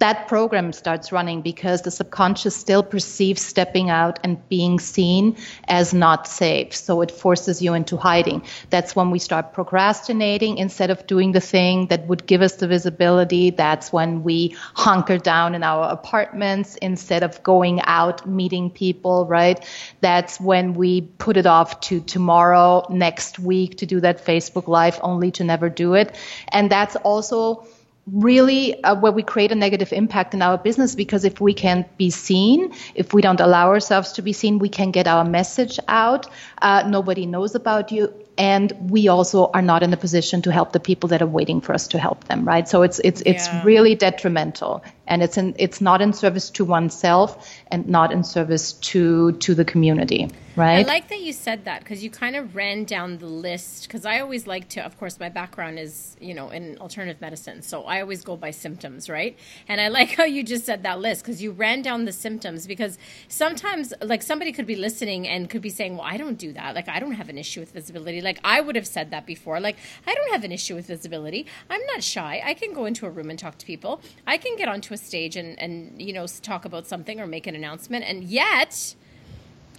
that 0.00 0.28
program 0.28 0.72
starts 0.72 1.12
running 1.12 1.42
because 1.42 1.82
the 1.82 1.90
subconscious 1.90 2.56
still 2.56 2.82
perceives 2.82 3.42
stepping 3.42 3.90
out 3.90 4.18
and 4.24 4.48
being 4.48 4.80
seen 4.80 5.36
as 5.68 5.92
not 5.92 6.26
safe. 6.26 6.74
So 6.74 7.02
it 7.02 7.10
forces 7.10 7.60
you 7.60 7.74
into 7.74 7.98
hiding. 7.98 8.42
That's 8.70 8.96
when 8.96 9.10
we 9.10 9.18
start 9.18 9.52
procrastinating 9.52 10.56
instead 10.56 10.88
of 10.88 11.06
doing 11.06 11.32
the 11.32 11.40
thing 11.40 11.86
that 11.88 12.06
would 12.06 12.26
give 12.26 12.40
us 12.40 12.54
the 12.54 12.66
visibility. 12.66 13.50
That's 13.50 13.92
when 13.92 14.22
we 14.22 14.56
hunker 14.74 15.18
down 15.18 15.54
in 15.54 15.62
our 15.62 15.90
apartments 15.90 16.76
instead 16.76 17.22
of 17.22 17.42
going 17.42 17.82
out 17.82 18.26
meeting 18.26 18.70
people, 18.70 19.26
right? 19.26 19.62
That's 20.00 20.40
when 20.40 20.72
we 20.72 21.02
put 21.02 21.36
it 21.36 21.46
off 21.46 21.80
to 21.82 22.00
tomorrow, 22.00 22.86
next 22.88 23.38
week 23.38 23.76
to 23.78 23.86
do 23.86 24.00
that 24.00 24.24
Facebook 24.24 24.66
Live 24.66 24.98
only 25.02 25.30
to 25.32 25.44
never 25.44 25.68
do 25.68 25.92
it. 25.92 26.16
And 26.48 26.70
that's 26.70 26.96
also 26.96 27.66
really 28.12 28.82
uh, 28.82 28.94
where 28.94 29.12
we 29.12 29.22
create 29.22 29.52
a 29.52 29.54
negative 29.54 29.92
impact 29.92 30.34
in 30.34 30.42
our 30.42 30.58
business 30.58 30.94
because 30.94 31.24
if 31.24 31.40
we 31.40 31.54
can't 31.54 31.96
be 31.96 32.10
seen, 32.10 32.72
if 32.94 33.12
we 33.12 33.22
don't 33.22 33.40
allow 33.40 33.68
ourselves 33.68 34.12
to 34.12 34.22
be 34.22 34.32
seen, 34.32 34.58
we 34.58 34.68
can 34.68 34.90
get 34.90 35.06
our 35.06 35.24
message 35.24 35.78
out. 35.88 36.26
Uh, 36.60 36.84
nobody 36.86 37.26
knows 37.26 37.54
about 37.54 37.92
you 37.92 38.12
and 38.40 38.72
we 38.90 39.08
also 39.08 39.50
are 39.52 39.60
not 39.60 39.82
in 39.82 39.92
a 39.92 39.96
position 39.98 40.40
to 40.40 40.50
help 40.50 40.72
the 40.72 40.80
people 40.80 41.08
that 41.08 41.20
are 41.20 41.26
waiting 41.26 41.60
for 41.60 41.74
us 41.74 41.88
to 41.88 41.98
help 41.98 42.24
them 42.24 42.46
right 42.46 42.68
so 42.68 42.82
it's 42.82 42.98
it's 43.00 43.22
it's 43.26 43.46
yeah. 43.46 43.62
really 43.64 43.94
detrimental 43.94 44.82
and 45.10 45.22
it's 45.22 45.36
in 45.36 45.54
it's 45.58 45.80
not 45.80 46.00
in 46.00 46.12
service 46.12 46.48
to 46.50 46.64
oneself 46.64 47.52
and 47.70 47.86
not 47.88 48.12
in 48.12 48.24
service 48.24 48.72
to 48.74 49.32
to 49.32 49.54
the 49.54 49.64
community 49.64 50.30
right 50.56 50.86
i 50.86 50.88
like 50.88 51.08
that 51.08 51.20
you 51.20 51.32
said 51.32 51.64
that 51.64 51.80
because 51.80 52.02
you 52.02 52.10
kind 52.10 52.36
of 52.36 52.54
ran 52.56 52.84
down 52.84 53.18
the 53.18 53.26
list 53.26 53.86
because 53.86 54.06
i 54.06 54.20
always 54.20 54.46
like 54.46 54.68
to 54.68 54.80
of 54.84 54.98
course 54.98 55.20
my 55.20 55.28
background 55.28 55.78
is 55.78 56.16
you 56.20 56.34
know 56.34 56.50
in 56.50 56.78
alternative 56.78 57.20
medicine 57.20 57.60
so 57.62 57.82
i 57.84 58.00
always 58.00 58.22
go 58.24 58.36
by 58.36 58.50
symptoms 58.50 59.08
right 59.08 59.36
and 59.68 59.80
i 59.80 59.88
like 59.88 60.10
how 60.20 60.24
you 60.24 60.42
just 60.42 60.64
said 60.64 60.82
that 60.82 61.00
list 61.00 61.22
because 61.22 61.42
you 61.42 61.50
ran 61.50 61.82
down 61.82 62.04
the 62.04 62.12
symptoms 62.12 62.66
because 62.66 62.98
sometimes 63.28 63.92
like 64.02 64.22
somebody 64.22 64.52
could 64.52 64.66
be 64.66 64.76
listening 64.76 65.28
and 65.28 65.50
could 65.50 65.62
be 65.62 65.70
saying 65.70 65.96
well 65.96 66.06
i 66.06 66.16
don't 66.16 66.38
do 66.38 66.52
that 66.52 66.74
like 66.74 66.88
i 66.88 67.00
don't 67.00 67.12
have 67.12 67.28
an 67.28 67.36
issue 67.36 67.60
with 67.60 67.72
visibility 67.72 68.20
like 68.20 68.40
I 68.44 68.60
would 68.60 68.76
have 68.76 68.86
said 68.86 69.10
that 69.10 69.26
before. 69.26 69.60
Like 69.60 69.76
I 70.06 70.14
don't 70.14 70.32
have 70.32 70.44
an 70.44 70.52
issue 70.52 70.74
with 70.74 70.86
visibility. 70.86 71.46
I'm 71.68 71.84
not 71.86 72.02
shy. 72.02 72.42
I 72.44 72.54
can 72.54 72.72
go 72.72 72.84
into 72.84 73.06
a 73.06 73.10
room 73.10 73.30
and 73.30 73.38
talk 73.38 73.58
to 73.58 73.66
people. 73.66 74.00
I 74.26 74.36
can 74.38 74.56
get 74.56 74.68
onto 74.68 74.94
a 74.94 74.96
stage 75.00 75.36
and 75.36 75.58
and 75.58 76.00
you 76.00 76.12
know 76.12 76.26
talk 76.26 76.64
about 76.64 76.86
something 76.86 77.20
or 77.20 77.26
make 77.26 77.46
an 77.46 77.54
announcement. 77.54 78.04
And 78.04 78.24
yet 78.24 78.94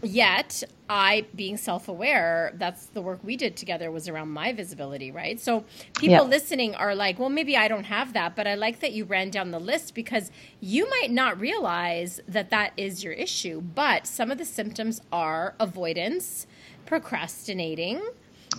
yet 0.03 0.63
i 0.89 1.25
being 1.35 1.57
self-aware 1.57 2.53
that's 2.55 2.87
the 2.87 3.01
work 3.01 3.19
we 3.23 3.35
did 3.35 3.55
together 3.55 3.91
was 3.91 4.07
around 4.07 4.29
my 4.29 4.51
visibility 4.51 5.11
right 5.11 5.39
so 5.39 5.63
people 5.95 6.15
yeah. 6.15 6.21
listening 6.21 6.73
are 6.73 6.95
like 6.95 7.19
well 7.19 7.29
maybe 7.29 7.55
i 7.55 7.67
don't 7.67 7.83
have 7.83 8.13
that 8.13 8.35
but 8.35 8.47
i 8.47 8.55
like 8.55 8.79
that 8.79 8.93
you 8.93 9.05
ran 9.05 9.29
down 9.29 9.51
the 9.51 9.59
list 9.59 9.93
because 9.93 10.31
you 10.59 10.89
might 10.89 11.11
not 11.11 11.39
realize 11.39 12.19
that 12.27 12.49
that 12.49 12.73
is 12.77 13.03
your 13.03 13.13
issue 13.13 13.61
but 13.61 14.07
some 14.07 14.31
of 14.31 14.37
the 14.37 14.45
symptoms 14.45 15.01
are 15.11 15.53
avoidance 15.59 16.47
procrastinating 16.85 18.01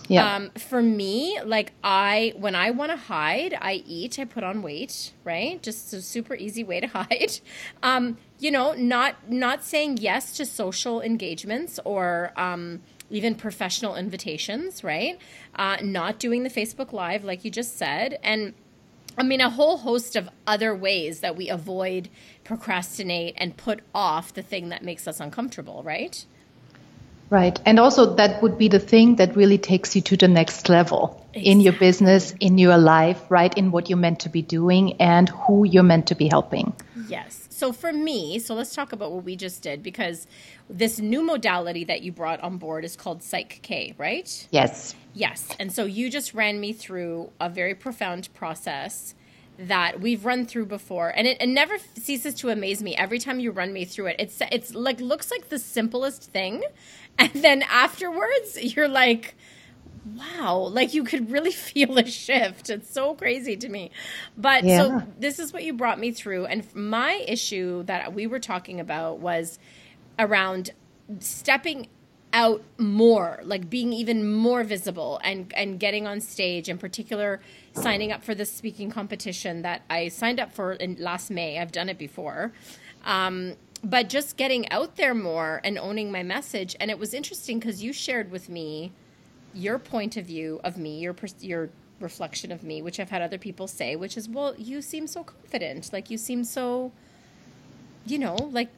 yeah. 0.07 0.35
Um, 0.35 0.49
for 0.51 0.81
me, 0.81 1.39
like 1.45 1.73
I, 1.83 2.33
when 2.35 2.55
I 2.55 2.71
want 2.71 2.91
to 2.91 2.97
hide, 2.97 3.57
I 3.59 3.83
eat, 3.85 4.19
I 4.19 4.25
put 4.25 4.43
on 4.43 4.61
weight, 4.61 5.13
right? 5.23 5.61
Just 5.61 5.93
a 5.93 6.01
super 6.01 6.35
easy 6.35 6.63
way 6.63 6.79
to 6.79 6.87
hide. 6.93 7.39
Um, 7.81 8.17
you 8.39 8.51
know, 8.51 8.73
not, 8.73 9.29
not 9.29 9.63
saying 9.63 9.97
yes 9.97 10.35
to 10.37 10.45
social 10.45 11.01
engagements 11.01 11.79
or, 11.85 12.33
um, 12.35 12.81
even 13.09 13.35
professional 13.35 13.95
invitations, 13.95 14.83
right? 14.83 15.19
Uh, 15.55 15.77
not 15.83 16.19
doing 16.19 16.43
the 16.43 16.49
Facebook 16.49 16.91
Live, 16.91 17.23
like 17.23 17.45
you 17.45 17.51
just 17.51 17.77
said. 17.77 18.17
And 18.23 18.53
I 19.17 19.23
mean, 19.23 19.39
a 19.41 19.51
whole 19.51 19.77
host 19.77 20.15
of 20.15 20.29
other 20.47 20.75
ways 20.75 21.19
that 21.19 21.35
we 21.35 21.47
avoid, 21.47 22.09
procrastinate, 22.43 23.35
and 23.37 23.55
put 23.55 23.81
off 23.93 24.33
the 24.33 24.41
thing 24.41 24.69
that 24.69 24.83
makes 24.83 25.07
us 25.07 25.19
uncomfortable, 25.19 25.83
right? 25.83 26.25
Right. 27.33 27.59
And 27.65 27.79
also, 27.79 28.13
that 28.13 28.43
would 28.43 28.59
be 28.59 28.67
the 28.67 28.77
thing 28.77 29.15
that 29.15 29.35
really 29.35 29.57
takes 29.57 29.95
you 29.95 30.03
to 30.03 30.15
the 30.15 30.27
next 30.27 30.69
level 30.69 31.19
exactly. 31.29 31.51
in 31.51 31.61
your 31.61 31.73
business, 31.73 32.31
in 32.39 32.59
your 32.59 32.77
life, 32.77 33.19
right? 33.27 33.51
In 33.57 33.71
what 33.71 33.89
you're 33.89 33.97
meant 33.97 34.19
to 34.19 34.29
be 34.29 34.43
doing 34.43 35.01
and 35.01 35.29
who 35.29 35.65
you're 35.65 35.81
meant 35.81 36.05
to 36.09 36.15
be 36.15 36.27
helping. 36.27 36.75
Yes. 37.07 37.47
So, 37.49 37.73
for 37.73 37.91
me, 37.91 38.37
so 38.37 38.53
let's 38.53 38.75
talk 38.75 38.93
about 38.93 39.13
what 39.13 39.23
we 39.23 39.35
just 39.35 39.63
did 39.63 39.81
because 39.81 40.27
this 40.69 40.99
new 40.99 41.23
modality 41.23 41.83
that 41.85 42.03
you 42.03 42.11
brought 42.11 42.39
on 42.41 42.57
board 42.59 42.85
is 42.85 42.95
called 42.95 43.23
Psych 43.23 43.61
K, 43.63 43.95
right? 43.97 44.47
Yes. 44.51 44.93
Yes. 45.15 45.49
And 45.59 45.73
so 45.73 45.85
you 45.85 46.11
just 46.11 46.35
ran 46.35 46.59
me 46.59 46.71
through 46.71 47.31
a 47.41 47.49
very 47.49 47.73
profound 47.73 48.31
process 48.35 49.15
that 49.57 49.99
we've 49.99 50.25
run 50.25 50.45
through 50.45 50.65
before 50.65 51.09
and 51.15 51.27
it, 51.27 51.37
it, 51.39 51.47
never 51.47 51.75
ceases 51.95 52.33
to 52.33 52.49
amaze 52.49 52.81
me 52.81 52.95
every 52.95 53.19
time 53.19 53.39
you 53.39 53.51
run 53.51 53.71
me 53.71 53.85
through 53.85 54.07
it 54.07 54.15
it's 54.17 54.41
it's 54.51 54.73
like 54.73 54.99
looks 54.99 55.29
like 55.29 55.49
the 55.49 55.59
simplest 55.59 56.23
thing 56.31 56.63
and 57.19 57.31
then 57.33 57.63
afterwards 57.63 58.57
you're 58.61 58.87
like 58.87 59.35
wow. 60.05 60.69
Like 60.71 60.93
you 60.93 61.03
could 61.03 61.31
really 61.31 61.51
feel 61.53 61.97
a 61.97 62.05
shift. 62.05 62.69
It's 62.69 62.89
so 62.89 63.15
crazy 63.15 63.55
to 63.57 63.69
me. 63.69 63.91
But 64.37 64.63
yeah. 64.63 64.77
so 64.77 65.03
this 65.19 65.39
is 65.39 65.53
what 65.53 65.63
you 65.63 65.73
brought 65.73 65.99
me 65.99 66.11
through. 66.11 66.45
And 66.45 66.65
my 66.75 67.23
issue 67.27 67.83
that 67.83 68.13
we 68.13 68.27
were 68.27 68.39
talking 68.39 68.79
about 68.79 69.19
was 69.19 69.59
around 70.19 70.71
stepping 71.19 71.87
out 72.35 72.63
more 72.79 73.39
like 73.43 73.69
being 73.69 73.93
even 73.93 74.33
more 74.33 74.63
visible 74.63 75.21
and 75.23 75.53
and 75.55 75.79
getting 75.79 76.07
on 76.07 76.19
stage 76.19 76.67
in 76.67 76.79
particular 76.79 77.39
signing 77.73 78.11
up 78.11 78.23
for 78.23 78.33
the 78.33 78.43
speaking 78.43 78.89
competition 78.89 79.61
that 79.61 79.83
i 79.87 80.07
signed 80.07 80.39
up 80.39 80.51
for 80.51 80.73
in 80.73 80.95
last 80.99 81.29
may. 81.29 81.59
I've 81.59 81.71
done 81.71 81.89
it 81.89 81.99
before. 81.99 82.51
Um, 83.05 83.53
but 83.83 84.09
just 84.09 84.37
getting 84.37 84.69
out 84.71 84.95
there 84.95 85.13
more 85.13 85.59
and 85.63 85.77
owning 85.77 86.11
my 86.11 86.23
message. 86.23 86.75
And 86.79 86.89
it 86.89 86.97
was 86.97 87.13
interesting 87.13 87.59
because 87.59 87.83
you 87.83 87.91
shared 87.91 88.31
with 88.31 88.49
me 88.49 88.91
your 89.53 89.77
point 89.77 90.17
of 90.17 90.25
view 90.25 90.59
of 90.63 90.77
me, 90.77 90.99
your 90.99 91.15
your 91.39 91.69
reflection 91.99 92.51
of 92.51 92.63
me, 92.63 92.81
which 92.81 92.99
I've 92.99 93.09
had 93.09 93.21
other 93.21 93.37
people 93.37 93.67
say, 93.67 93.95
which 93.95 94.17
is, 94.17 94.27
well, 94.27 94.55
you 94.57 94.81
seem 94.81 95.07
so 95.07 95.23
confident, 95.23 95.91
like 95.93 96.09
you 96.09 96.17
seem 96.17 96.43
so, 96.43 96.91
you 98.05 98.19
know, 98.19 98.35
like 98.51 98.69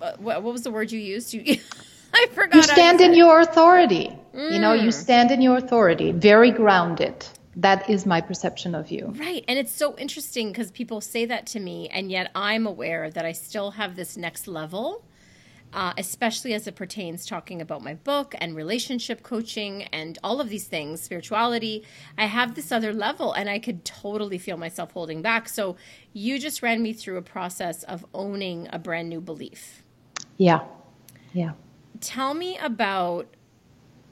uh, 0.00 0.12
what, 0.18 0.42
what 0.42 0.52
was 0.52 0.62
the 0.62 0.70
word 0.70 0.90
you 0.92 1.00
used? 1.00 1.32
You, 1.32 1.58
I 2.14 2.26
forgot. 2.32 2.56
You 2.56 2.62
stand 2.62 3.00
in 3.00 3.14
your 3.14 3.40
authority. 3.40 4.16
Mm. 4.34 4.52
You 4.52 4.58
know, 4.60 4.72
you 4.72 4.88
mm. 4.88 4.92
stand 4.92 5.30
in 5.30 5.42
your 5.42 5.56
authority, 5.56 6.12
very 6.12 6.50
grounded 6.50 7.26
that 7.56 7.88
is 7.88 8.06
my 8.06 8.20
perception 8.20 8.74
of 8.74 8.90
you. 8.90 9.14
Right. 9.16 9.44
And 9.46 9.58
it's 9.58 9.72
so 9.72 9.96
interesting 9.96 10.48
because 10.48 10.70
people 10.70 11.00
say 11.00 11.24
that 11.26 11.46
to 11.48 11.60
me, 11.60 11.88
and 11.88 12.10
yet 12.10 12.30
I'm 12.34 12.66
aware 12.66 13.10
that 13.10 13.24
I 13.24 13.32
still 13.32 13.72
have 13.72 13.96
this 13.96 14.16
next 14.16 14.46
level, 14.48 15.04
uh, 15.72 15.92
especially 15.98 16.54
as 16.54 16.66
it 16.66 16.76
pertains 16.76 17.26
talking 17.26 17.60
about 17.60 17.82
my 17.82 17.94
book 17.94 18.34
and 18.38 18.54
relationship 18.54 19.22
coaching 19.22 19.84
and 19.84 20.18
all 20.22 20.40
of 20.40 20.48
these 20.48 20.64
things, 20.64 21.00
spirituality. 21.00 21.84
I 22.16 22.26
have 22.26 22.54
this 22.54 22.70
other 22.72 22.92
level, 22.92 23.32
and 23.32 23.48
I 23.48 23.58
could 23.58 23.84
totally 23.84 24.38
feel 24.38 24.56
myself 24.56 24.92
holding 24.92 25.22
back. 25.22 25.48
So 25.48 25.76
you 26.12 26.38
just 26.38 26.62
ran 26.62 26.82
me 26.82 26.92
through 26.92 27.16
a 27.16 27.22
process 27.22 27.82
of 27.84 28.04
owning 28.14 28.68
a 28.72 28.78
brand 28.78 29.08
new 29.08 29.20
belief. 29.20 29.82
Yeah. 30.36 30.64
Yeah. 31.32 31.52
Tell 32.00 32.34
me 32.34 32.58
about 32.58 33.28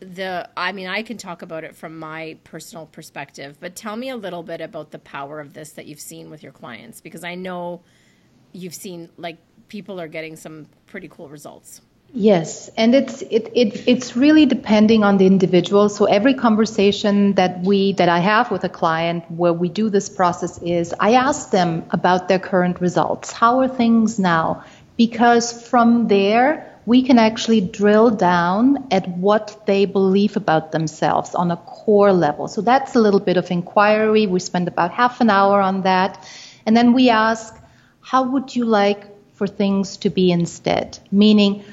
the 0.03 0.49
i 0.57 0.73
mean 0.73 0.89
i 0.89 1.03
can 1.03 1.17
talk 1.17 1.43
about 1.43 1.65
it 1.65 1.77
from 1.77 1.99
my 1.99 2.37
personal 2.45 2.87
perspective 2.87 3.57
but 3.61 3.77
tell 3.77 3.97
me 3.97 4.09
a 4.09 4.17
little 4.17 4.43
bit 4.43 4.61
about 4.61 4.91
the 4.91 4.99
power 4.99 5.41
of 5.41 5.53
this 5.55 5.73
that 5.73 5.87
you've 5.87 6.01
seen 6.01 6.29
with 6.31 6.43
your 6.43 6.53
clients 6.53 7.01
because 7.01 7.25
i 7.25 7.35
know 7.35 7.81
you've 8.53 8.75
seen 8.75 9.09
like 9.17 9.39
people 9.69 10.01
are 10.01 10.09
getting 10.09 10.37
some 10.37 10.67
pretty 10.87 11.09
cool 11.09 11.29
results. 11.29 11.81
Yes 12.15 12.69
and 12.77 12.95
it's 12.95 13.23
it, 13.23 13.51
it 13.55 13.89
it's 13.89 14.15
really 14.15 14.45
depending 14.45 15.03
on 15.03 15.17
the 15.17 15.27
individual. 15.27 15.89
So 15.89 16.05
every 16.05 16.35
conversation 16.35 17.33
that 17.35 17.63
we 17.63 17.95
that 17.95 18.11
i 18.11 18.19
have 18.19 18.51
with 18.51 18.65
a 18.65 18.69
client 18.69 19.25
where 19.31 19.55
we 19.55 19.71
do 19.71 19.89
this 19.89 20.11
process 20.11 20.59
is 20.63 20.95
i 21.01 21.15
ask 21.15 21.51
them 21.51 21.85
about 21.91 22.29
their 22.29 22.39
current 22.39 22.83
results. 22.83 23.33
How 23.33 23.61
are 23.61 23.69
things 23.69 24.19
now? 24.19 24.65
Because 24.99 25.67
from 25.71 26.09
there 26.09 26.72
we 26.85 27.03
can 27.03 27.19
actually 27.19 27.61
drill 27.61 28.11
down 28.11 28.89
at 28.91 29.07
what 29.09 29.67
they 29.67 29.85
believe 29.85 30.37
about 30.37 30.73
themselves 30.73 31.35
on 31.35 31.51
a 31.51 31.57
core 31.57 32.13
level. 32.13 32.49
So 32.49 32.61
that's 32.61 32.97
a 32.97 33.01
little 33.01 33.21
bit 33.21 33.37
of 33.37 33.51
inquiry. 33.51 34.27
We 34.27 34.41
spend 34.41 34.69
about 34.69 34.91
half 34.91 35.21
an 35.21 35.31
hour 35.31 35.61
on 35.61 35.83
that. 35.83 36.29
And 36.67 36.77
then 36.77 36.93
we 36.93 37.09
ask, 37.09 37.57
how 38.01 38.25
would 38.25 38.55
you 38.55 38.65
like 38.65 39.07
for 39.35 39.47
things 39.47 39.97
to 39.99 40.11
be 40.11 40.33
instead? 40.33 40.99
Meaning, 41.11 41.65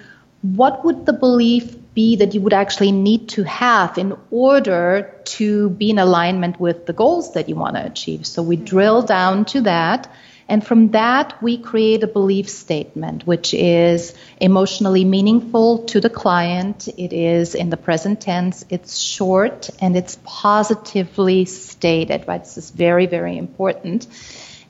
what 0.42 0.86
would 0.86 1.06
the 1.06 1.14
belief 1.14 1.76
be 1.94 2.16
that 2.18 2.34
you 2.34 2.42
would 2.42 2.54
actually 2.54 2.92
need 2.92 3.30
to 3.30 3.44
have 3.44 3.98
in 3.98 4.16
order 4.30 5.14
to 5.26 5.72
be 5.72 5.90
in 5.90 6.00
alignment 6.00 6.60
with 6.60 6.86
the 6.86 6.94
goals 6.94 7.34
that 7.34 7.50
you 7.50 7.56
want 7.56 7.76
to 7.76 7.86
achieve? 7.86 8.26
So 8.28 8.44
we 8.44 8.56
drill 8.56 9.02
down 9.02 9.46
to 9.46 9.62
that. 9.62 10.08
And 10.50 10.66
from 10.66 10.90
that, 10.92 11.42
we 11.44 11.60
create 11.60 12.02
a 12.02 12.08
belief 12.08 12.50
statement, 12.50 13.28
which 13.28 13.54
is 13.54 14.16
emotionally 14.42 15.06
meaningful 15.06 15.86
to 15.86 16.02
the 16.02 16.10
client. 16.10 16.88
It 16.98 17.14
is 17.14 17.54
in 17.54 17.70
the 17.70 17.78
present 17.78 18.20
tense, 18.20 18.66
it's 18.70 18.98
short, 18.98 19.70
and 19.80 19.96
it's 19.96 20.18
positively 20.24 21.46
stated, 21.46 22.28
right? 22.28 22.44
This 22.44 22.58
is 22.58 22.72
very, 22.72 23.06
very 23.06 23.38
important. 23.38 24.08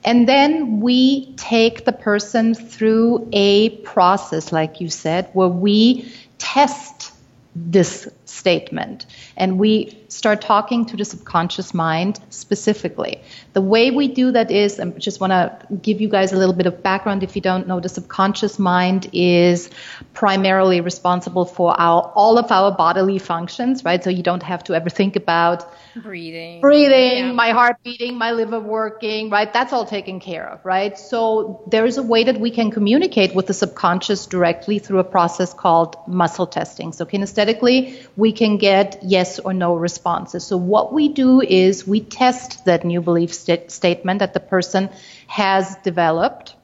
And 0.04 0.28
then 0.28 0.82
we 0.82 1.34
take 1.36 1.86
the 1.86 1.94
person 1.94 2.56
through 2.56 3.30
a 3.32 3.70
process, 3.70 4.52
like 4.52 4.82
you 4.82 4.90
said, 4.90 5.30
where 5.32 5.48
we 5.48 6.14
test 6.38 7.14
this 7.56 8.08
statement 8.26 9.06
and 9.36 9.58
we 9.58 9.99
start 10.10 10.42
talking 10.42 10.86
to 10.86 10.98
the 10.98 11.06
subconscious 11.06 11.74
mind 11.74 12.20
specifically. 12.30 13.22
The 13.54 13.62
way 13.62 13.92
we 13.92 14.08
do 14.08 14.32
that 14.32 14.51
is, 14.51 14.80
I 14.80 14.86
just 14.89 15.22
want 15.22 15.32
to 15.32 15.60
give 15.82 16.01
you 16.01 16.10
guys 16.10 16.34
a 16.34 16.38
little 16.38 16.54
bit 16.54 16.66
of 16.66 16.82
background 16.84 17.24
if 17.24 17.36
you 17.36 17.42
don't 17.42 17.68
know, 17.68 17.80
the 17.80 17.89
subconscious 17.89 18.60
mind 18.60 19.10
is 19.13 19.70
primarily 20.13 20.82
responsible 20.82 21.46
for 21.46 21.80
our, 21.80 22.12
all 22.16 22.38
of 22.38 22.51
our 22.51 22.72
bodily 22.72 23.20
functions, 23.20 23.86
right? 23.86 24.04
So 24.04 24.10
you 24.10 24.24
don't 24.24 24.44
have 24.44 24.63
to 24.66 24.74
ever 24.74 24.89
think 24.89 25.16
about 25.16 25.66
breathing, 25.96 26.62
breathing, 26.62 27.18
yeah. 27.18 27.32
my 27.32 27.51
heart 27.51 27.78
beating, 27.84 28.18
my 28.18 28.32
liver 28.32 28.60
working, 28.60 29.30
right? 29.30 29.51
That's 29.51 29.74
all 29.74 29.86
taken 29.86 30.20
care 30.20 30.48
of, 30.50 30.66
right? 30.66 30.98
So 30.98 31.63
there 31.68 31.86
is 31.86 31.98
a 31.98 32.04
way 32.04 32.24
that 32.24 32.39
we 32.39 32.51
can 32.51 32.72
communicate 32.72 33.36
with 33.36 33.48
the 33.48 33.54
subconscious 33.54 34.25
directly 34.25 34.80
through 34.80 35.00
a 35.00 35.04
process 35.04 35.54
called 35.54 35.96
muscle 36.08 36.48
testing. 36.48 36.94
So 36.94 37.06
kinesthetically, 37.06 38.08
we 38.16 38.32
can 38.32 38.58
get 38.58 39.00
yes 39.04 39.39
or 39.39 39.54
no 39.54 39.75
responses. 40.00 40.48
So 40.48 40.56
what 40.56 40.94
we 40.94 41.10
do 41.10 41.41
is 41.41 41.86
we 41.86 42.00
test 42.00 42.63
that 42.65 42.86
new 42.86 43.01
belief 43.01 43.34
st- 43.34 43.70
statement 43.70 44.20
that 44.20 44.34
the 44.34 44.39
person 44.39 44.89
has 45.27 45.75
developed. 45.84 46.56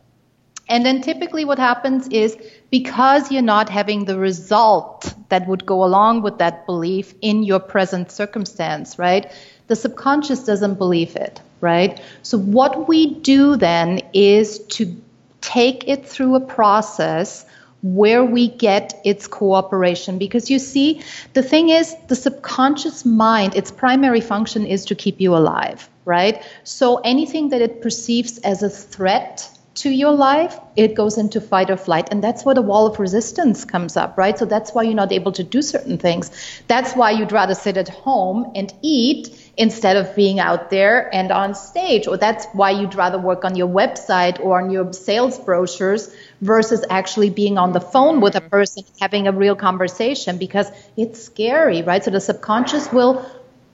And 0.69 0.85
then 0.85 1.01
typically 1.01 1.43
what 1.43 1.59
happens 1.59 2.07
is 2.07 2.37
because 2.71 3.31
you're 3.31 3.49
not 3.55 3.69
having 3.69 4.05
the 4.05 4.17
result 4.17 5.13
that 5.29 5.47
would 5.47 5.65
go 5.65 5.83
along 5.83 6.21
with 6.21 6.37
that 6.37 6.65
belief 6.65 7.13
in 7.21 7.43
your 7.43 7.59
present 7.59 8.09
circumstance, 8.09 8.97
right? 8.97 9.31
The 9.67 9.75
subconscious 9.75 10.45
doesn't 10.45 10.75
believe 10.75 11.15
it, 11.17 11.41
right? 11.59 11.99
So 12.23 12.37
what 12.37 12.87
we 12.87 13.15
do 13.15 13.57
then 13.57 13.99
is 14.13 14.59
to 14.77 14.95
take 15.41 15.87
it 15.87 16.07
through 16.07 16.35
a 16.35 16.39
process 16.39 17.45
where 17.85 18.25
we 18.25 18.47
get 18.47 18.99
its 19.05 19.27
cooperation. 19.27 20.17
Because 20.17 20.49
you 20.49 20.57
see, 20.57 21.03
the 21.33 21.43
thing 21.43 21.69
is, 21.69 21.95
the 22.07 22.15
subconscious 22.15 23.05
mind, 23.05 23.55
its 23.55 23.71
primary 23.71 24.21
function 24.21 24.65
is 24.65 24.85
to 24.85 24.95
keep 24.95 25.21
you 25.21 25.35
alive, 25.35 25.87
right? 26.03 26.43
So 26.63 26.97
anything 27.03 27.49
that 27.49 27.61
it 27.61 27.83
perceives 27.83 28.39
as 28.39 28.63
a 28.63 28.69
threat 28.71 29.47
to 29.75 29.91
your 29.91 30.13
life, 30.13 30.57
it 30.75 30.95
goes 30.95 31.19
into 31.19 31.39
fight 31.39 31.69
or 31.69 31.77
flight. 31.77 32.07
And 32.09 32.23
that's 32.23 32.43
where 32.43 32.55
the 32.55 32.61
wall 32.63 32.87
of 32.87 32.99
resistance 32.99 33.65
comes 33.65 33.95
up, 33.95 34.17
right? 34.17 34.39
So 34.39 34.45
that's 34.45 34.73
why 34.73 34.81
you're 34.81 34.95
not 34.95 35.11
able 35.11 35.33
to 35.33 35.43
do 35.43 35.61
certain 35.61 35.99
things. 35.99 36.31
That's 36.67 36.93
why 36.93 37.11
you'd 37.11 37.31
rather 37.31 37.53
sit 37.53 37.77
at 37.77 37.89
home 37.89 38.51
and 38.55 38.73
eat 38.81 39.44
instead 39.57 39.95
of 39.95 40.15
being 40.15 40.39
out 40.39 40.69
there 40.69 41.13
and 41.13 41.31
on 41.31 41.55
stage. 41.55 42.07
Or 42.07 42.17
that's 42.17 42.45
why 42.53 42.71
you'd 42.71 42.95
rather 42.95 43.17
work 43.17 43.45
on 43.45 43.55
your 43.55 43.67
website 43.67 44.39
or 44.39 44.61
on 44.61 44.69
your 44.69 44.91
sales 44.93 45.39
brochures 45.39 46.13
versus 46.41 46.83
actually 46.89 47.29
being 47.29 47.57
on 47.57 47.71
the 47.71 47.79
phone 47.79 48.21
with 48.21 48.35
a 48.35 48.39
mm-hmm. 48.39 48.49
person, 48.49 48.83
having 48.99 49.27
a 49.27 49.31
real 49.31 49.55
conversation 49.55 50.37
because 50.37 50.67
it's 50.97 51.23
scary, 51.23 51.81
right? 51.81 52.03
So 52.03 52.11
the 52.11 52.21
subconscious 52.21 52.91
will 52.91 53.25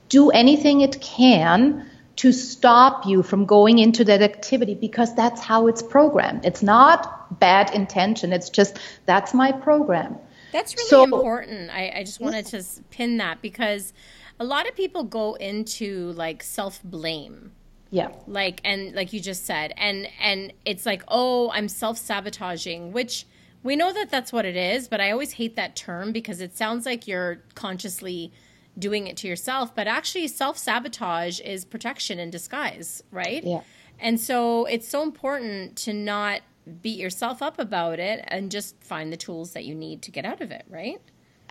do 0.08 0.30
anything 0.30 0.82
it 0.82 1.00
can 1.00 1.88
to 2.16 2.32
stop 2.32 3.06
you 3.06 3.22
from 3.22 3.46
going 3.46 3.78
into 3.78 4.04
that 4.04 4.22
activity 4.22 4.74
because 4.74 5.14
that's 5.14 5.40
how 5.40 5.66
it's 5.66 5.82
programmed. 5.82 6.44
It's 6.44 6.62
not 6.62 7.40
bad 7.40 7.74
intention. 7.74 8.32
It's 8.32 8.50
just 8.50 8.78
that's 9.06 9.32
my 9.32 9.52
program. 9.52 10.18
That's 10.52 10.76
really 10.76 10.88
so, 10.88 11.04
important. 11.04 11.70
I, 11.70 11.92
I 11.96 12.04
just 12.04 12.20
wanted 12.20 12.46
to 12.46 12.62
pin 12.90 13.16
that 13.16 13.40
because 13.40 13.94
a 14.38 14.44
lot 14.44 14.68
of 14.68 14.74
people 14.74 15.04
go 15.04 15.34
into 15.34 16.12
like 16.12 16.42
self 16.42 16.80
blame. 16.82 17.52
Yeah. 17.90 18.10
Like 18.26 18.60
and 18.64 18.94
like 18.94 19.12
you 19.12 19.20
just 19.20 19.44
said 19.44 19.74
and 19.76 20.08
and 20.20 20.52
it's 20.64 20.86
like, 20.86 21.02
"Oh, 21.08 21.50
I'm 21.50 21.68
self-sabotaging," 21.68 22.92
which 22.92 23.26
we 23.62 23.76
know 23.76 23.92
that 23.92 24.10
that's 24.10 24.32
what 24.32 24.44
it 24.44 24.56
is, 24.56 24.88
but 24.88 25.00
I 25.00 25.10
always 25.10 25.32
hate 25.32 25.56
that 25.56 25.76
term 25.76 26.12
because 26.12 26.40
it 26.40 26.56
sounds 26.56 26.84
like 26.86 27.06
you're 27.06 27.42
consciously 27.54 28.32
doing 28.78 29.06
it 29.06 29.16
to 29.18 29.28
yourself, 29.28 29.74
but 29.74 29.86
actually 29.86 30.28
self 30.28 30.58
sabotage 30.58 31.40
is 31.40 31.64
protection 31.64 32.18
in 32.18 32.30
disguise, 32.30 33.02
right? 33.10 33.44
Yeah. 33.44 33.60
And 34.00 34.18
so 34.18 34.64
it's 34.66 34.88
so 34.88 35.02
important 35.02 35.76
to 35.78 35.92
not 35.92 36.40
beat 36.80 36.98
yourself 36.98 37.42
up 37.42 37.58
about 37.58 37.98
it 37.98 38.24
and 38.28 38.50
just 38.50 38.82
find 38.82 39.12
the 39.12 39.16
tools 39.16 39.52
that 39.52 39.64
you 39.64 39.74
need 39.74 40.02
to 40.02 40.10
get 40.10 40.24
out 40.24 40.40
of 40.40 40.50
it, 40.50 40.64
right? 40.68 41.00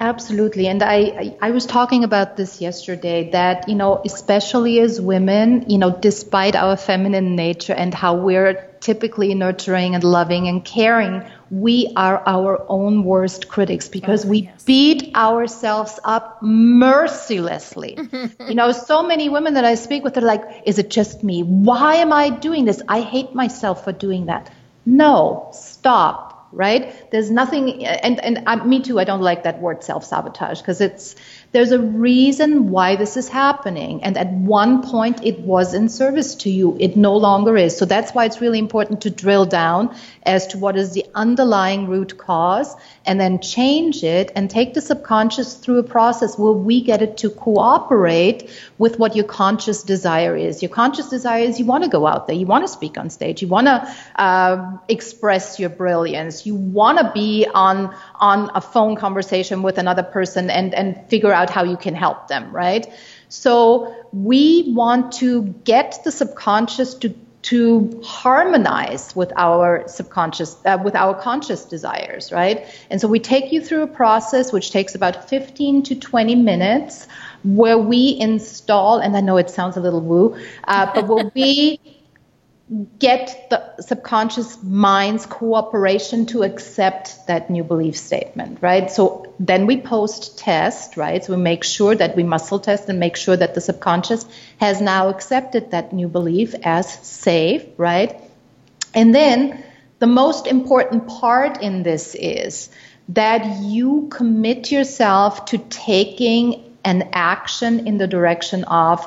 Absolutely. 0.01 0.67
And 0.67 0.81
I, 0.81 1.37
I 1.43 1.51
was 1.51 1.67
talking 1.67 2.03
about 2.03 2.35
this 2.35 2.59
yesterday 2.59 3.29
that, 3.33 3.69
you 3.69 3.75
know, 3.75 4.01
especially 4.03 4.79
as 4.79 4.99
women, 4.99 5.69
you 5.69 5.77
know, 5.77 5.91
despite 5.91 6.55
our 6.55 6.75
feminine 6.75 7.35
nature 7.35 7.73
and 7.73 7.93
how 7.93 8.15
we're 8.15 8.67
typically 8.79 9.35
nurturing 9.35 9.93
and 9.93 10.03
loving 10.03 10.47
and 10.47 10.65
caring, 10.65 11.23
we 11.51 11.93
are 11.95 12.23
our 12.25 12.65
own 12.67 13.03
worst 13.03 13.47
critics 13.47 13.89
because 13.89 14.25
oh, 14.25 14.29
we 14.29 14.39
yes. 14.39 14.63
beat 14.63 15.15
ourselves 15.15 15.99
up 16.03 16.41
mercilessly. 16.41 17.95
you 18.47 18.55
know, 18.55 18.71
so 18.71 19.03
many 19.03 19.29
women 19.29 19.53
that 19.53 19.65
I 19.65 19.75
speak 19.75 20.03
with 20.03 20.17
are 20.17 20.21
like, 20.21 20.63
is 20.65 20.79
it 20.79 20.89
just 20.89 21.23
me? 21.23 21.43
Why 21.43 21.97
am 21.97 22.11
I 22.11 22.31
doing 22.31 22.65
this? 22.65 22.81
I 22.87 23.01
hate 23.01 23.35
myself 23.35 23.83
for 23.83 23.91
doing 23.91 24.25
that. 24.25 24.51
No, 24.83 25.51
stop 25.53 26.30
right? 26.51 27.09
There's 27.11 27.31
nothing, 27.31 27.85
and 27.85 28.19
and 28.23 28.43
uh, 28.47 28.57
me 28.65 28.81
too. 28.81 28.99
I 28.99 29.03
don't 29.03 29.21
like 29.21 29.43
that 29.43 29.61
word 29.61 29.83
self 29.83 30.03
sabotage 30.05 30.59
because 30.61 30.81
it's 30.81 31.15
there's 31.51 31.73
a 31.73 31.79
reason 31.79 32.69
why 32.69 32.95
this 32.95 33.17
is 33.17 33.27
happening. 33.27 34.03
And 34.03 34.17
at 34.17 34.31
one 34.31 34.83
point, 34.83 35.25
it 35.25 35.39
was 35.39 35.73
in 35.73 35.89
service 35.89 36.35
to 36.35 36.49
you. 36.49 36.77
It 36.79 36.95
no 36.95 37.17
longer 37.17 37.57
is. 37.57 37.77
So 37.77 37.85
that's 37.85 38.13
why 38.13 38.25
it's 38.25 38.39
really 38.39 38.59
important 38.59 39.01
to 39.01 39.09
drill 39.09 39.45
down 39.45 39.93
as 40.23 40.47
to 40.47 40.57
what 40.57 40.77
is 40.77 40.93
the 40.93 41.05
underlying 41.13 41.87
root 41.87 42.17
cause 42.17 42.73
and 43.05 43.19
then 43.19 43.41
change 43.41 44.03
it 44.03 44.31
and 44.35 44.49
take 44.49 44.73
the 44.73 44.81
subconscious 44.81 45.55
through 45.55 45.79
a 45.79 45.83
process 45.83 46.37
where 46.37 46.53
we 46.53 46.81
get 46.81 47.01
it 47.01 47.17
to 47.17 47.29
cooperate 47.29 48.49
with 48.77 48.97
what 48.97 49.15
your 49.15 49.25
conscious 49.25 49.83
desire 49.83 50.37
is. 50.37 50.61
Your 50.61 50.69
conscious 50.69 51.09
desire 51.09 51.43
is 51.43 51.59
you 51.59 51.65
want 51.65 51.83
to 51.83 51.89
go 51.89 52.07
out 52.07 52.27
there, 52.27 52.35
you 52.35 52.45
want 52.45 52.63
to 52.63 52.67
speak 52.67 52.97
on 52.97 53.09
stage, 53.09 53.41
you 53.41 53.47
want 53.47 53.67
to 53.67 53.95
uh, 54.15 54.77
express 54.87 55.59
your 55.59 55.69
brilliance, 55.69 56.45
you 56.45 56.55
want 56.55 56.99
to 56.99 57.11
be 57.13 57.45
on 57.53 57.93
on 58.21 58.51
a 58.55 58.61
phone 58.61 58.95
conversation 58.95 59.63
with 59.63 59.77
another 59.77 60.03
person 60.03 60.49
and 60.49 60.73
and 60.73 60.95
figure 61.09 61.33
out 61.33 61.49
how 61.49 61.63
you 61.63 61.75
can 61.75 61.95
help 61.95 62.27
them, 62.27 62.51
right? 62.55 62.87
So 63.29 63.93
we 64.13 64.71
want 64.75 65.11
to 65.13 65.43
get 65.65 65.99
the 66.03 66.11
subconscious 66.11 66.93
to 66.95 67.13
to 67.41 67.99
harmonize 68.03 69.15
with 69.15 69.33
our 69.35 69.83
subconscious 69.87 70.57
uh, 70.65 70.77
with 70.83 70.95
our 70.95 71.19
conscious 71.19 71.65
desires 71.65 72.31
right 72.31 72.67
and 72.91 73.01
so 73.01 73.07
we 73.07 73.19
take 73.19 73.51
you 73.51 73.59
through 73.59 73.81
a 73.81 73.87
process 73.87 74.53
which 74.53 74.69
takes 74.69 74.93
about 74.93 75.27
15 75.27 75.81
to 75.83 75.95
20 75.95 76.35
minutes 76.35 77.07
where 77.43 77.79
we 77.79 78.15
install 78.19 78.99
and 78.99 79.17
i 79.17 79.21
know 79.21 79.37
it 79.37 79.49
sounds 79.49 79.75
a 79.75 79.81
little 79.81 80.01
woo 80.01 80.37
uh, 80.67 80.91
but 80.93 81.07
where 81.07 81.31
we 81.33 81.79
get 82.99 83.49
the 83.49 83.81
subconscious 83.81 84.63
mind's 84.63 85.25
cooperation 85.25 86.25
to 86.27 86.43
accept 86.43 87.27
that 87.27 87.49
new 87.49 87.65
belief 87.65 87.97
statement, 87.97 88.59
right? 88.61 88.89
So 88.89 89.33
then 89.39 89.65
we 89.65 89.81
post 89.81 90.37
test, 90.37 90.95
right? 90.95 91.23
So 91.23 91.35
we 91.35 91.41
make 91.41 91.65
sure 91.65 91.93
that 91.93 92.15
we 92.15 92.23
muscle 92.23 92.59
test 92.59 92.87
and 92.87 92.97
make 92.97 93.17
sure 93.17 93.35
that 93.35 93.55
the 93.55 93.61
subconscious 93.61 94.25
has 94.57 94.79
now 94.79 95.09
accepted 95.09 95.71
that 95.71 95.91
new 95.91 96.07
belief 96.07 96.55
as 96.63 96.89
safe, 97.05 97.65
right? 97.75 98.17
And 98.93 99.13
then 99.13 99.63
the 99.99 100.07
most 100.07 100.47
important 100.47 101.07
part 101.07 101.61
in 101.61 101.83
this 101.83 102.15
is 102.15 102.69
that 103.09 103.63
you 103.63 104.07
commit 104.09 104.71
yourself 104.71 105.45
to 105.45 105.57
taking 105.57 106.77
an 106.85 107.09
action 107.11 107.85
in 107.85 107.97
the 107.97 108.07
direction 108.07 108.63
of 108.63 109.05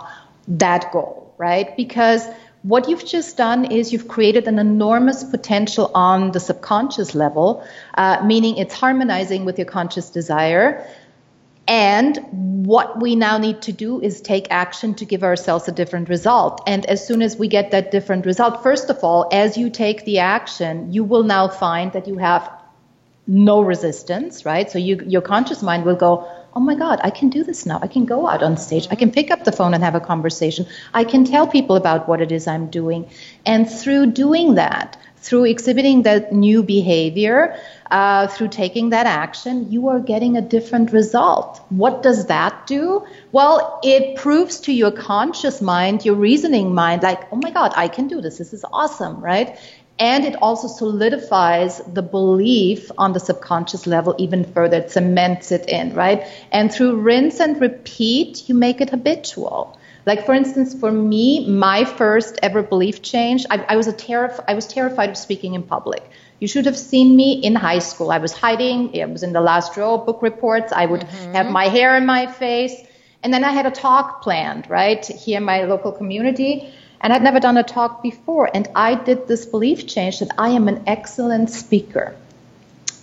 that 0.48 0.92
goal, 0.92 1.35
right? 1.38 1.74
Because 1.77 2.29
what 2.64 2.88
you've 2.88 3.05
just 3.05 3.37
done 3.37 3.66
is 3.66 3.92
you've 3.92 4.09
created 4.09 4.48
an 4.48 4.59
enormous 4.59 5.22
potential 5.22 5.90
on 5.94 6.33
the 6.33 6.40
subconscious 6.40 7.14
level, 7.14 7.62
uh, 7.98 8.22
meaning 8.24 8.57
it's 8.57 8.72
harmonizing 8.72 9.44
with 9.44 9.59
your 9.59 9.66
conscious 9.66 10.09
desire. 10.09 10.88
And 11.68 12.18
what 12.31 13.03
we 13.03 13.16
now 13.16 13.37
need 13.37 13.61
to 13.62 13.72
do 13.72 14.00
is 14.00 14.22
take 14.22 14.46
action 14.50 14.94
to 14.94 15.05
give 15.05 15.22
ourselves 15.22 15.68
a 15.68 15.72
different 15.72 16.09
result. 16.09 16.62
And 16.66 16.87
as 16.87 17.07
soon 17.07 17.20
as 17.20 17.37
we 17.37 17.48
get 17.48 17.70
that 17.72 17.90
different 17.90 18.24
result, 18.24 18.62
first 18.62 18.88
of 18.88 19.05
all, 19.05 19.29
as 19.31 19.59
you 19.59 19.68
take 19.68 20.07
the 20.07 20.20
action, 20.20 20.90
you 20.90 21.05
will 21.05 21.22
now 21.22 21.48
find 21.48 21.92
that 21.92 22.09
you 22.09 22.16
have 22.16 22.50
no 23.27 23.61
resistance, 23.61 24.46
right? 24.46 24.70
So 24.70 24.79
you, 24.79 25.03
your 25.07 25.22
conscious 25.22 25.62
mind 25.62 25.85
will 25.85 25.96
go, 25.96 26.27
oh 26.57 26.61
my 26.61 26.75
God, 26.75 27.01
I 27.03 27.11
can 27.11 27.29
do 27.29 27.43
this 27.45 27.67
now. 27.67 27.79
I 27.83 27.88
can 27.88 28.05
go 28.05 28.29
out 28.29 28.43
on 28.43 28.57
stage. 28.57 28.87
I 28.90 28.95
can 28.95 29.11
pick 29.11 29.31
up 29.31 29.45
the 29.45 29.53
phone 29.53 29.75
and 29.75 29.83
have 29.83 29.95
a 29.95 30.01
conversation. 30.01 30.67
I 30.93 31.05
can 31.05 31.25
tell 31.25 31.47
people 31.47 31.77
about 31.77 32.09
what 32.09 32.21
it 32.21 32.31
is 32.31 32.47
I'm 32.47 32.71
doing. 32.71 33.09
And 33.45 33.69
through 33.69 34.12
doing 34.12 34.55
that, 34.55 34.97
through 35.17 35.45
exhibiting 35.45 36.03
that 36.03 36.33
new 36.33 36.62
behavior, 36.62 37.59
uh, 37.90 38.27
through 38.27 38.49
taking 38.49 38.90
that 38.90 39.07
action, 39.07 39.73
you 39.73 39.88
are 39.88 39.99
getting 39.99 40.37
a 40.37 40.43
different 40.43 40.93
result. 40.93 41.62
What 41.71 42.03
does 42.03 42.27
that 42.27 42.67
do? 42.67 43.07
Well, 43.33 43.81
it 43.83 44.17
proves 44.17 44.61
to 44.61 44.73
your 44.73 44.90
conscious 44.90 45.62
mind, 45.62 46.05
your 46.05 46.14
reasoning 46.14 46.75
mind, 46.75 47.03
like, 47.03 47.33
oh 47.33 47.37
my 47.37 47.51
God, 47.51 47.73
I 47.75 47.88
can 47.88 48.07
do 48.07 48.21
this. 48.21 48.37
This 48.37 48.53
is 48.53 48.64
awesome, 48.71 49.21
right? 49.21 49.59
And 49.98 50.24
it 50.24 50.35
also 50.42 50.66
solidifies 50.66 51.78
the 51.92 52.02
belief 52.02 52.90
on 52.98 53.12
the 53.12 53.20
subconscious 53.20 53.87
level 53.87 54.14
even 54.18 54.44
further. 54.44 54.78
It 54.78 54.90
cements 54.90 55.52
it 55.52 55.68
in 55.68 55.94
right? 55.94 56.26
And 56.50 56.72
through 56.72 57.00
rinse 57.00 57.40
and 57.40 57.61
repeat 57.61 58.48
you 58.48 58.54
make 58.54 58.80
it 58.80 58.90
habitual. 58.90 59.78
Like 60.07 60.26
for 60.26 60.35
instance 60.35 60.74
for 60.74 60.90
me 60.90 61.48
my 61.48 61.85
first 61.85 62.38
ever 62.42 62.62
belief 62.62 63.00
change 63.02 63.46
i, 63.50 63.64
I 63.70 63.76
was 63.76 63.87
a 63.87 63.92
terrif- 63.92 64.44
i 64.46 64.52
was 64.52 64.66
terrified 64.66 65.11
of 65.11 65.16
speaking 65.16 65.54
in 65.54 65.62
public. 65.62 66.02
You 66.40 66.48
should 66.48 66.66
have 66.66 66.76
seen 66.76 67.16
me 67.16 67.35
in 67.35 67.54
high 67.54 67.78
school. 67.78 68.11
I 68.11 68.18
was 68.18 68.33
hiding 68.33 69.00
i 69.00 69.04
was 69.07 69.22
in 69.22 69.33
the 69.33 69.40
last 69.40 69.76
row 69.76 69.94
of 69.94 70.07
book 70.07 70.20
reports. 70.22 70.72
I 70.72 70.87
would 70.87 71.02
mm-hmm. 71.02 71.33
have 71.35 71.50
my 71.50 71.68
hair 71.68 71.96
in 71.96 72.04
my 72.04 72.26
face. 72.26 72.74
And 73.22 73.33
then 73.33 73.44
i 73.44 73.52
had 73.52 73.64
a 73.64 73.70
talk 73.70 74.22
planned 74.22 74.68
right 74.68 75.07
here 75.07 75.38
in 75.38 75.44
my 75.44 75.62
local 75.62 75.92
community 75.92 76.74
and 77.05 77.12
I'd 77.12 77.23
never 77.23 77.38
done 77.38 77.59
a 77.59 77.62
talk 77.62 78.03
before. 78.03 78.51
And 78.55 78.67
I 78.75 78.95
did 78.95 79.29
this 79.29 79.45
belief 79.45 79.87
change 79.87 80.21
that 80.21 80.31
I 80.38 80.49
am 80.49 80.69
an 80.69 80.83
excellent 80.87 81.51
speaker 81.51 82.17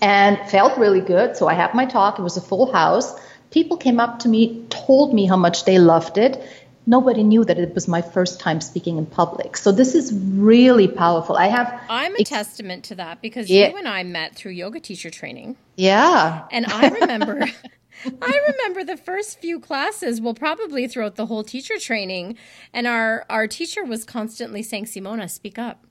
and 0.01 0.39
felt 0.49 0.77
really 0.79 1.01
good. 1.01 1.37
So 1.37 1.47
I 1.47 1.53
had 1.53 1.75
my 1.75 1.85
talk, 1.85 2.17
it 2.17 2.23
was 2.23 2.35
a 2.35 2.41
full 2.41 2.73
house. 2.73 3.13
People 3.51 3.77
came 3.77 3.99
up 3.99 4.19
to 4.19 4.27
me, 4.27 4.65
told 4.71 5.13
me 5.13 5.27
how 5.27 5.37
much 5.37 5.65
they 5.65 5.77
loved 5.77 6.17
it. 6.17 6.41
Nobody 6.87 7.21
knew 7.21 7.45
that 7.45 7.59
it 7.59 7.75
was 7.75 7.87
my 7.87 8.01
first 8.01 8.39
time 8.39 8.59
speaking 8.59 8.97
in 8.97 9.05
public. 9.05 9.55
So 9.55 9.71
this 9.71 9.93
is 9.93 10.11
really 10.11 10.87
powerful. 10.87 11.37
I 11.37 11.45
have 11.47 11.81
I'm 11.87 12.15
a 12.15 12.21
ex- 12.21 12.29
testament 12.31 12.85
to 12.85 12.95
that 12.95 13.21
because 13.21 13.51
yeah. 13.51 13.69
you 13.69 13.77
and 13.77 13.87
I 13.87 14.01
met 14.01 14.35
through 14.35 14.53
yoga 14.53 14.79
teacher 14.79 15.11
training. 15.11 15.57
Yeah. 15.75 16.41
And 16.49 16.65
I 16.65 16.87
remember 16.89 17.45
I 18.21 18.39
remember 18.49 18.83
the 18.83 18.97
first 18.97 19.39
few 19.39 19.59
classes, 19.59 20.21
well, 20.21 20.33
probably 20.33 20.87
throughout 20.87 21.15
the 21.15 21.25
whole 21.27 21.43
teacher 21.43 21.77
training, 21.79 22.37
and 22.73 22.87
our 22.87 23.25
our 23.29 23.47
teacher 23.47 23.83
was 23.83 24.03
constantly 24.03 24.63
saying, 24.63 24.85
"Simona, 24.85 25.29
speak 25.29 25.57
up." 25.57 25.85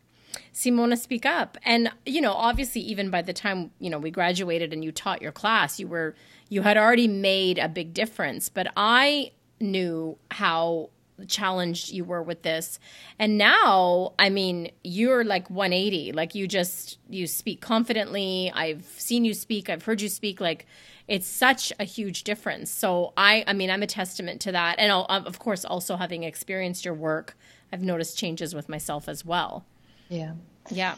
Simona, 0.53 0.99
speak 0.99 1.27
up. 1.27 1.59
And, 1.65 1.91
you 2.07 2.21
know, 2.21 2.33
obviously, 2.33 2.81
even 2.83 3.11
by 3.11 3.23
the 3.23 3.33
time, 3.33 3.71
you 3.79 3.91
know, 3.91 3.99
we 3.99 4.11
graduated 4.11 4.73
and 4.73 4.85
you 4.85 4.93
taught 4.93 5.23
your 5.23 5.33
class, 5.33 5.81
you 5.81 5.89
were, 5.89 6.15
you 6.49 6.63
had 6.63 6.77
already 6.77 7.09
made 7.09 7.59
a 7.59 7.69
big 7.69 7.95
difference. 7.95 8.49
But 8.49 8.69
I 8.77 9.33
knew 9.61 10.19
how 10.31 10.91
challenged 11.29 11.91
you 11.91 12.05
were 12.05 12.23
with 12.23 12.43
this. 12.43 12.79
And 13.19 13.37
now, 13.37 14.15
I 14.19 14.31
mean, 14.31 14.71
you're 14.83 15.25
like 15.25 15.51
180. 15.51 16.13
Like 16.13 16.35
you 16.35 16.49
just, 16.49 16.99
you 17.09 17.27
speak 17.27 17.61
confidently. 17.61 18.51
I've 18.55 18.85
seen 18.97 19.25
you 19.25 19.35
speak, 19.35 19.69
I've 19.69 19.85
heard 19.85 20.01
you 20.01 20.09
speak. 20.09 20.41
Like, 20.41 20.67
it's 21.11 21.27
such 21.27 21.73
a 21.81 21.85
huge 21.85 22.23
difference. 22.23 22.71
So 22.71 23.13
I, 23.17 23.43
I 23.49 23.53
mean, 23.53 23.69
I'm 23.69 23.83
a 23.83 23.87
testament 23.89 24.41
to 24.43 24.53
that. 24.53 24.79
And 24.79 24.93
I'll, 24.93 25.07
of 25.09 25.41
course, 25.41 25.65
also 25.65 25.97
having 25.97 26.23
experienced 26.23 26.85
your 26.85 26.95
work, 26.95 27.37
I've 27.73 27.83
noticed 27.83 28.17
changes 28.17 28.55
with 28.55 28.69
myself 28.69 29.09
as 29.09 29.25
well. 29.25 29.67
Yeah. 30.09 30.35
Yeah. 30.71 30.95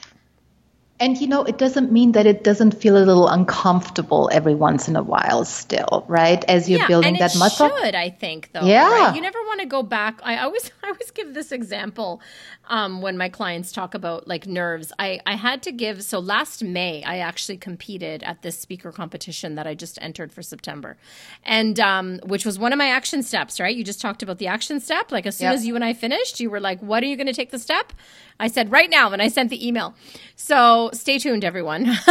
And 1.01 1.19
you 1.19 1.27
know, 1.27 1.45
it 1.45 1.57
doesn't 1.57 1.91
mean 1.91 2.13
that 2.13 2.27
it 2.27 2.45
doesn't 2.45 2.73
feel 2.73 2.97
a 2.97 3.03
little 3.05 3.27
uncomfortable 3.27 4.29
every 4.31 4.55
once 4.55 4.87
in 4.87 4.97
a 4.97 5.03
while 5.03 5.47
still, 5.47 6.05
right? 6.07 6.45
As 6.45 6.69
you're 6.69 6.81
yeah, 6.81 6.87
building 6.87 7.15
that 7.19 7.35
muscle. 7.37 7.71
should, 7.71 7.95
I 7.95 8.11
think, 8.11 8.51
though. 8.53 8.65
Yeah. 8.65 8.89
Right? 8.89 9.17
You 9.17 9.23
never 9.23 9.39
want 9.41 9.61
to 9.61 9.67
go 9.67 9.83
back. 9.83 10.21
I 10.23 10.39
always 10.39 10.71
I 10.83 10.89
always 10.89 11.11
give 11.11 11.33
this 11.33 11.53
example 11.53 12.21
um, 12.73 13.03
when 13.03 13.19
my 13.19 13.29
clients 13.29 13.71
talk 13.71 13.93
about 13.93 14.27
like 14.27 14.47
nerves. 14.47 14.95
I, 14.99 15.21
I 15.27 15.37
had 15.37 15.63
to 15.65 15.73
give 15.73 16.03
so 16.03 16.19
last 16.19 16.65
May 16.65 17.03
I 17.05 17.19
actually 17.19 17.59
competed 17.59 18.23
at 18.23 18.41
this 18.41 18.59
speaker 18.59 18.91
competition 18.91 19.57
that 19.57 19.67
I 19.67 19.75
just 19.75 19.99
entered 20.01 20.33
for 20.33 20.43
September. 20.43 20.97
And 21.45 21.79
um, 21.79 22.19
which 22.25 22.47
was 22.47 22.59
one 22.59 22.73
of 22.73 22.79
my 22.79 22.89
action 22.89 23.23
steps, 23.23 23.61
right? 23.61 23.77
You 23.77 23.85
just 23.85 24.01
talked 24.01 24.23
about 24.23 24.39
the 24.39 24.47
action 24.47 24.81
step. 24.81 25.13
Like 25.13 25.27
as 25.27 25.37
soon 25.37 25.49
yep. 25.49 25.57
as 25.57 25.67
you 25.67 25.75
and 25.75 25.85
I 25.85 25.93
finished, 25.93 26.41
you 26.41 26.49
were 26.49 26.61
like, 26.61 26.81
What 26.81 27.03
are 27.03 27.07
you 27.07 27.17
gonna 27.17 27.35
take 27.35 27.51
the 27.51 27.59
step? 27.59 27.93
I 28.41 28.49
said 28.49 28.73
right 28.73 28.91
now, 28.91 29.13
and 29.13 29.23
I 29.23 29.29
sent 29.29 29.51
the 29.51 29.67
email. 29.67 29.95
So 30.35 30.91
stay 30.93 31.19
tuned, 31.19 31.45
everyone. 31.45 31.87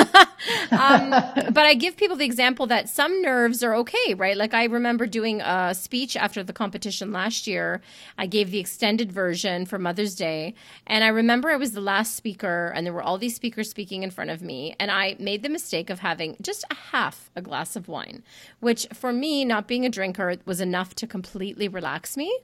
um, 0.71 1.09
but 1.09 1.65
I 1.65 1.73
give 1.73 1.97
people 1.97 2.15
the 2.15 2.25
example 2.25 2.67
that 2.67 2.87
some 2.87 3.21
nerves 3.21 3.63
are 3.63 3.75
okay, 3.75 4.13
right? 4.13 4.37
Like 4.37 4.53
I 4.53 4.65
remember 4.65 5.05
doing 5.07 5.41
a 5.41 5.73
speech 5.73 6.15
after 6.15 6.43
the 6.43 6.53
competition 6.53 7.11
last 7.11 7.47
year. 7.47 7.81
I 8.17 8.27
gave 8.27 8.51
the 8.51 8.59
extended 8.59 9.11
version 9.11 9.65
for 9.65 9.77
Mother's 9.77 10.15
Day. 10.15 10.50
And 10.87 11.03
I 11.03 11.07
remember 11.07 11.49
I 11.49 11.55
was 11.55 11.71
the 11.71 11.81
last 11.81 12.15
speaker, 12.15 12.71
and 12.75 12.85
there 12.85 12.93
were 12.93 13.01
all 13.01 13.17
these 13.17 13.35
speakers 13.35 13.69
speaking 13.69 14.03
in 14.03 14.11
front 14.11 14.29
of 14.29 14.41
me. 14.41 14.75
And 14.79 14.91
I 14.91 15.15
made 15.19 15.43
the 15.43 15.49
mistake 15.49 15.89
of 15.89 15.99
having 15.99 16.37
just 16.41 16.63
a 16.69 16.75
half 16.75 17.29
a 17.35 17.41
glass 17.41 17.75
of 17.75 17.87
wine, 17.87 18.23
which 18.59 18.87
for 18.93 19.11
me, 19.13 19.45
not 19.45 19.67
being 19.67 19.85
a 19.85 19.89
drinker, 19.89 20.35
was 20.45 20.61
enough 20.61 20.95
to 20.95 21.07
completely 21.07 21.67
relax 21.67 22.17
me. 22.17 22.39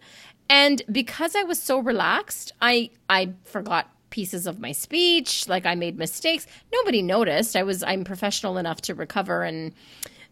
And 0.50 0.82
because 0.92 1.36
I 1.36 1.44
was 1.44 1.62
so 1.62 1.80
relaxed, 1.80 2.54
I 2.62 2.92
I 3.10 3.34
forgot 3.44 3.92
pieces 4.10 4.48
of 4.48 4.60
my 4.60 4.72
speech, 4.72 5.48
like 5.48 5.66
I 5.66 5.76
made 5.76 5.98
mistakes. 5.98 6.48
Nobody 6.74 7.02
noticed. 7.02 7.56
I 7.56 7.64
was 7.64 7.84
I'm 7.84 8.04
professional 8.04 8.58
enough 8.58 8.82
to 8.84 8.96
recover 8.96 9.44
and 9.44 9.74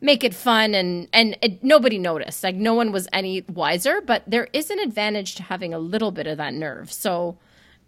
make 0.02 0.24
it 0.24 0.34
fun 0.34 0.74
and 0.74 1.08
and 1.14 1.38
it, 1.42 1.64
nobody 1.64 1.98
noticed. 1.98 2.44
Like 2.44 2.56
no 2.56 2.74
one 2.74 2.92
was 2.92 3.08
any 3.12 3.42
wiser, 3.42 4.02
but 4.02 4.24
there 4.28 4.48
is 4.54 4.70
an 4.70 4.80
advantage 4.80 5.36
to 5.36 5.44
having 5.44 5.74
a 5.74 5.80
little 5.80 6.12
bit 6.12 6.28
of 6.28 6.38
that 6.38 6.54
nerve. 6.54 6.92
So 6.92 7.38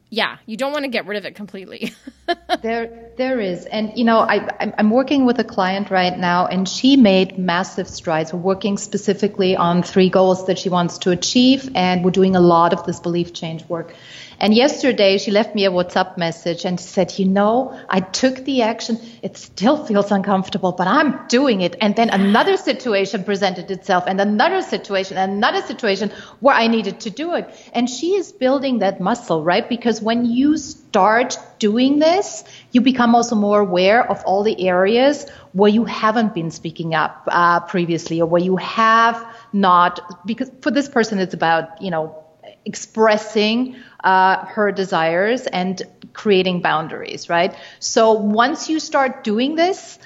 yeah, 0.10 0.38
you 0.46 0.56
don't 0.56 0.72
want 0.72 0.86
to 0.86 0.90
get 0.90 1.06
rid 1.06 1.18
of 1.18 1.26
it 1.26 1.36
completely. 1.36 1.94
there, 2.62 3.12
there 3.18 3.40
is, 3.40 3.66
and 3.66 3.92
you 3.98 4.06
know, 4.06 4.20
I, 4.20 4.74
I'm 4.78 4.90
working 4.90 5.26
with 5.26 5.38
a 5.40 5.44
client 5.44 5.90
right 5.90 6.18
now, 6.18 6.48
and 6.48 6.68
she 6.68 6.96
made 6.96 7.38
massive 7.38 7.90
strides. 7.90 8.32
We're 8.32 8.40
working 8.40 8.78
specifically 8.78 9.58
on 9.58 9.84
three 9.84 10.10
goals 10.10 10.48
that 10.48 10.60
she 10.60 10.70
wants 10.70 11.00
to 11.00 11.12
achieve, 11.12 11.70
and 11.76 12.06
we're 12.06 12.12
doing 12.12 12.36
a 12.38 12.40
lot 12.40 12.72
of 12.72 12.86
this 12.86 13.02
belief 13.02 13.34
change 13.34 13.66
work. 13.66 13.94
And 14.40 14.54
yesterday 14.54 15.18
she 15.18 15.32
left 15.32 15.56
me 15.56 15.66
a 15.66 15.72
WhatsApp 15.72 16.18
message 16.18 16.64
and 16.64 16.80
said, 16.80 17.18
you 17.18 17.26
know, 17.26 17.80
I 17.90 18.02
took 18.02 18.46
the 18.46 18.62
action. 18.62 19.00
It 19.24 19.36
still 19.36 19.84
feels 19.84 20.12
uncomfortable, 20.12 20.74
but 20.74 20.88
I'm 20.88 21.26
doing 21.28 21.62
it. 21.62 21.76
And 21.82 21.96
then 21.96 22.10
another 22.12 22.56
situation 22.56 23.24
presented 23.24 23.72
itself 23.72 24.04
and 24.08 24.22
another 24.22 24.62
situation, 24.62 25.18
another 25.18 25.62
situation 25.62 26.12
where 26.40 26.56
I 26.56 26.68
needed 26.68 27.00
to 27.02 27.10
do 27.10 27.34
it. 27.34 27.50
And 27.74 27.90
she 27.90 28.14
is 28.14 28.32
building 28.32 28.80
that 28.80 29.02
muscle, 29.02 29.44
right? 29.44 29.68
Because 29.68 30.02
when 30.02 30.26
you 30.26 30.58
start 30.58 31.38
doing 31.58 31.98
this, 31.98 32.44
you 32.72 32.82
become 32.82 33.16
also 33.16 33.36
more 33.36 33.62
aware 33.62 34.08
of 34.08 34.24
all 34.24 34.44
the 34.44 34.68
areas 34.68 35.28
where 35.54 35.70
you 35.70 35.86
haven't 35.86 36.36
been 36.36 36.52
speaking 36.52 36.94
up 36.94 37.24
uh, 37.28 37.60
previously 37.62 38.22
or 38.22 38.28
where 38.28 38.42
you 38.42 38.58
have 38.58 39.36
not, 39.52 40.00
because 40.28 40.52
for 40.62 40.70
this 40.70 40.88
person, 40.88 41.18
it's 41.18 41.34
about, 41.34 41.82
you 41.82 41.90
know, 41.90 42.24
expressing 42.68 43.76
uh, 44.04 44.46
her 44.46 44.72
desires 44.72 45.48
and 45.48 45.82
creating 46.14 46.62
boundaries, 46.62 47.30
right? 47.30 47.56
So 47.80 48.12
once 48.12 48.70
you 48.70 48.80
start 48.80 49.24
doing 49.24 49.56
this, 49.56 49.98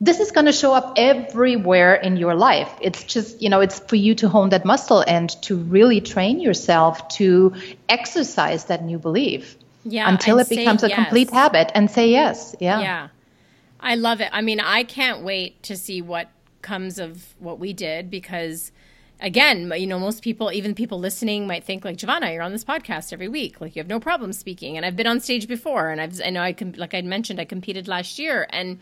this 0.00 0.20
is 0.20 0.30
going 0.30 0.46
to 0.46 0.52
show 0.52 0.72
up 0.72 0.94
everywhere 0.96 1.94
in 1.94 2.16
your 2.16 2.34
life. 2.34 2.70
It's 2.80 3.02
just, 3.04 3.42
you 3.42 3.48
know, 3.48 3.60
it's 3.60 3.80
for 3.80 3.96
you 3.96 4.14
to 4.16 4.28
hone 4.28 4.50
that 4.50 4.64
muscle 4.64 5.02
and 5.06 5.30
to 5.42 5.56
really 5.56 6.00
train 6.00 6.38
yourself 6.38 7.08
to 7.20 7.54
exercise 7.88 8.66
that 8.66 8.84
new 8.84 8.98
belief. 8.98 9.56
Yeah. 9.84 10.08
Until 10.08 10.38
it 10.38 10.48
becomes 10.48 10.82
a 10.82 10.88
yes. 10.88 10.96
complete 10.96 11.30
habit 11.30 11.72
and 11.74 11.90
say 11.90 12.10
yes. 12.10 12.54
Yeah. 12.60 12.80
Yeah. 12.80 13.08
I 13.80 13.94
love 13.94 14.20
it. 14.20 14.30
I 14.32 14.42
mean, 14.42 14.60
I 14.60 14.84
can't 14.84 15.22
wait 15.22 15.62
to 15.64 15.76
see 15.76 16.02
what 16.02 16.28
comes 16.60 16.98
of 16.98 17.34
what 17.38 17.58
we 17.58 17.72
did 17.72 18.10
because 18.10 18.72
again, 19.20 19.72
you 19.76 19.86
know, 19.86 19.98
most 19.98 20.22
people, 20.22 20.52
even 20.52 20.74
people 20.74 20.98
listening, 20.98 21.46
might 21.46 21.64
think 21.64 21.84
like 21.84 21.96
Giovanna, 21.96 22.32
you're 22.32 22.42
on 22.42 22.52
this 22.52 22.64
podcast 22.64 23.12
every 23.12 23.28
week, 23.28 23.60
like 23.60 23.76
you 23.76 23.80
have 23.80 23.88
no 23.88 24.00
problem 24.00 24.32
speaking. 24.32 24.76
And 24.76 24.84
I've 24.84 24.96
been 24.96 25.06
on 25.06 25.20
stage 25.20 25.48
before, 25.48 25.90
and 25.90 26.00
I've, 26.00 26.20
I 26.24 26.30
know 26.30 26.42
I 26.42 26.52
can, 26.52 26.74
like 26.76 26.94
I 26.94 27.02
mentioned, 27.02 27.40
I 27.40 27.44
competed 27.44 27.88
last 27.88 28.18
year, 28.18 28.46
and 28.50 28.78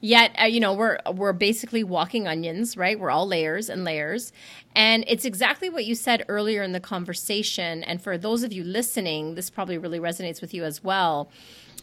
yet, 0.00 0.34
uh, 0.40 0.44
you 0.44 0.60
know, 0.60 0.72
we're 0.72 0.98
we're 1.12 1.32
basically 1.32 1.84
walking 1.84 2.28
onions, 2.28 2.76
right? 2.76 2.98
We're 2.98 3.10
all 3.10 3.26
layers 3.26 3.68
and 3.68 3.84
layers, 3.84 4.32
and 4.74 5.04
it's 5.06 5.24
exactly 5.24 5.68
what 5.68 5.84
you 5.84 5.94
said 5.94 6.24
earlier 6.28 6.62
in 6.62 6.72
the 6.72 6.80
conversation. 6.80 7.82
And 7.84 8.00
for 8.00 8.16
those 8.16 8.42
of 8.42 8.52
you 8.52 8.64
listening, 8.64 9.34
this 9.34 9.50
probably 9.50 9.78
really 9.78 10.00
resonates 10.00 10.40
with 10.40 10.54
you 10.54 10.64
as 10.64 10.84
well. 10.84 11.30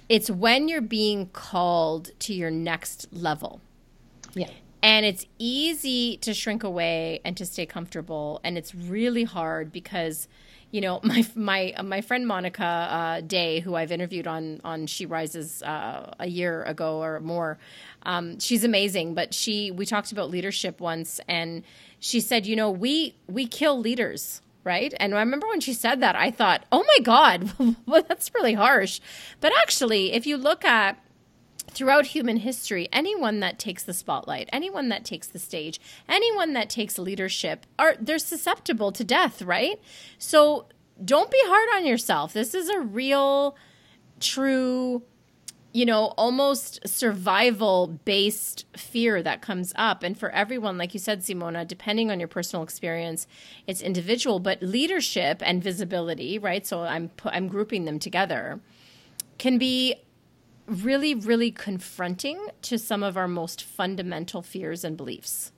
It's 0.07 0.29
when 0.29 0.67
you're 0.67 0.81
being 0.81 1.27
called 1.27 2.11
to 2.19 2.33
your 2.33 2.49
next 2.49 3.07
level. 3.11 3.61
Yeah 4.33 4.49
and 4.81 5.05
it's 5.05 5.25
easy 5.37 6.17
to 6.17 6.33
shrink 6.33 6.63
away 6.63 7.21
and 7.25 7.35
to 7.37 7.45
stay 7.45 7.65
comfortable 7.65 8.39
and 8.43 8.57
it's 8.57 8.73
really 8.73 9.23
hard 9.23 9.71
because 9.71 10.27
you 10.71 10.81
know 10.81 10.99
my 11.03 11.25
my 11.35 11.73
my 11.83 12.01
friend 12.01 12.27
Monica 12.27 12.63
uh, 12.63 13.21
Day, 13.21 13.59
who 13.59 13.75
I've 13.75 13.91
interviewed 13.91 14.27
on 14.27 14.61
on 14.63 14.87
She 14.87 15.05
Rises 15.05 15.61
uh, 15.63 16.13
a 16.19 16.27
year 16.27 16.63
ago 16.63 17.01
or 17.01 17.19
more, 17.19 17.57
um, 18.03 18.39
she's 18.39 18.63
amazing. 18.63 19.13
But 19.13 19.33
she 19.33 19.71
we 19.71 19.85
talked 19.85 20.11
about 20.11 20.29
leadership 20.29 20.79
once, 20.79 21.19
and 21.27 21.63
she 21.99 22.19
said, 22.19 22.45
you 22.45 22.55
know, 22.55 22.69
we 22.69 23.15
we 23.27 23.47
kill 23.47 23.79
leaders. 23.79 24.41
Right. 24.65 24.93
And 24.99 25.15
I 25.15 25.19
remember 25.19 25.47
when 25.47 25.61
she 25.61 25.73
said 25.73 26.01
that, 26.01 26.17
I 26.17 26.31
thought, 26.31 26.65
oh 26.71 26.83
my 26.83 27.03
God, 27.03 27.49
well, 27.87 28.03
that's 28.07 28.29
really 28.35 28.53
harsh. 28.53 28.99
But 29.39 29.53
actually, 29.61 30.11
if 30.11 30.27
you 30.27 30.35
look 30.35 30.65
at 30.65 30.99
throughout 31.71 32.07
human 32.07 32.37
history, 32.37 32.87
anyone 32.91 33.39
that 33.39 33.59
takes 33.59 33.83
the 33.83 33.93
spotlight, 33.93 34.49
anyone 34.51 34.89
that 34.89 35.05
takes 35.05 35.27
the 35.27 35.39
stage, 35.39 35.79
anyone 36.07 36.53
that 36.53 36.69
takes 36.69 36.97
leadership 36.97 37.65
are 37.77 37.95
they're 37.99 38.19
susceptible 38.19 38.91
to 38.91 39.03
death, 39.03 39.41
right? 39.41 39.79
So 40.17 40.67
don't 41.03 41.31
be 41.31 41.39
hard 41.43 41.69
on 41.75 41.85
yourself. 41.85 42.33
This 42.33 42.53
is 42.53 42.69
a 42.69 42.79
real 42.79 43.55
true 44.19 45.03
you 45.71 45.85
know, 45.85 46.05
almost 46.17 46.87
survival 46.87 47.99
based 48.03 48.65
fear 48.75 49.21
that 49.21 49.41
comes 49.41 49.71
up. 49.75 50.01
And 50.01 50.17
for 50.17 50.29
everyone, 50.31 50.77
like 50.77 50.93
you 50.93 50.99
said, 50.99 51.21
Simona, 51.21 51.67
depending 51.67 52.09
on 52.09 52.19
your 52.19 52.27
personal 52.27 52.63
experience, 52.63 53.27
it's 53.67 53.81
individual, 53.81 54.39
but 54.39 54.63
leadership 54.63 55.43
and 55.45 55.63
visibility, 55.63 56.39
right? 56.39 56.65
So 56.65 56.81
I'm, 56.81 57.11
I'm 57.25 57.47
grouping 57.47 57.85
them 57.85 57.99
together, 57.99 58.59
can 59.37 59.59
be 59.59 59.95
really, 60.69 61.15
really 61.15 61.51
confronting 61.51 62.39
to 62.63 62.77
some 62.77 63.03
of 63.03 63.17
our 63.17 63.27
most 63.27 63.63
fundamental 63.63 64.41
fears 64.41 64.83
and 64.83 64.95
beliefs. 64.95 65.51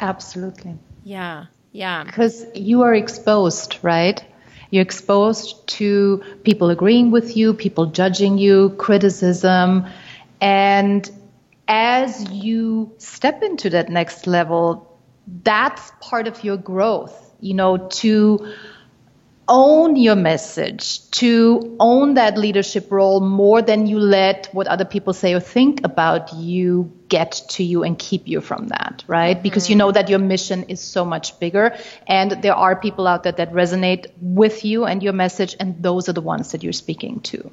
Absolutely. 0.00 0.76
Yeah. 1.04 1.46
Yeah. 1.72 2.04
Because 2.04 2.44
you 2.54 2.82
are 2.82 2.94
exposed, 2.94 3.78
right? 3.82 4.24
You're 4.70 4.82
exposed 4.82 5.66
to 5.68 6.22
people 6.44 6.70
agreeing 6.70 7.10
with 7.10 7.36
you, 7.36 7.54
people 7.54 7.86
judging 7.86 8.38
you, 8.38 8.70
criticism. 8.70 9.86
And 10.40 11.10
as 11.68 12.30
you 12.30 12.92
step 12.98 13.42
into 13.42 13.70
that 13.70 13.88
next 13.88 14.26
level, 14.26 14.98
that's 15.42 15.92
part 16.00 16.26
of 16.26 16.42
your 16.42 16.56
growth, 16.56 17.32
you 17.40 17.54
know, 17.54 17.88
to 17.88 18.52
own 19.50 19.96
your 19.96 20.16
message, 20.16 21.10
to 21.10 21.76
own 21.80 22.14
that 22.14 22.38
leadership 22.38 22.90
role 22.90 23.20
more 23.20 23.60
than 23.60 23.86
you 23.86 23.98
let 23.98 24.48
what 24.52 24.66
other 24.68 24.84
people 24.86 25.12
say 25.12 25.34
or 25.34 25.40
think 25.40 25.84
about 25.84 26.32
you 26.32 26.90
get 27.08 27.32
to 27.50 27.62
you 27.64 27.82
and 27.82 27.98
keep 27.98 28.26
you 28.26 28.40
from 28.40 28.68
that, 28.68 29.04
right? 29.08 29.36
Mm-hmm. 29.36 29.42
Because 29.42 29.68
you 29.68 29.76
know 29.76 29.92
that 29.92 30.08
your 30.08 30.20
mission 30.20 30.62
is 30.64 30.80
so 30.80 31.04
much 31.04 31.38
bigger 31.40 31.76
and 32.06 32.30
there 32.42 32.54
are 32.54 32.76
people 32.76 33.06
out 33.06 33.24
there 33.24 33.32
that 33.32 33.52
resonate 33.52 34.06
with 34.22 34.64
you 34.64 34.84
and 34.84 35.02
your 35.02 35.12
message, 35.12 35.56
and 35.60 35.82
those 35.82 36.08
are 36.08 36.14
the 36.14 36.22
ones 36.22 36.52
that 36.52 36.62
you're 36.62 36.72
speaking 36.72 37.20
to. 37.20 37.50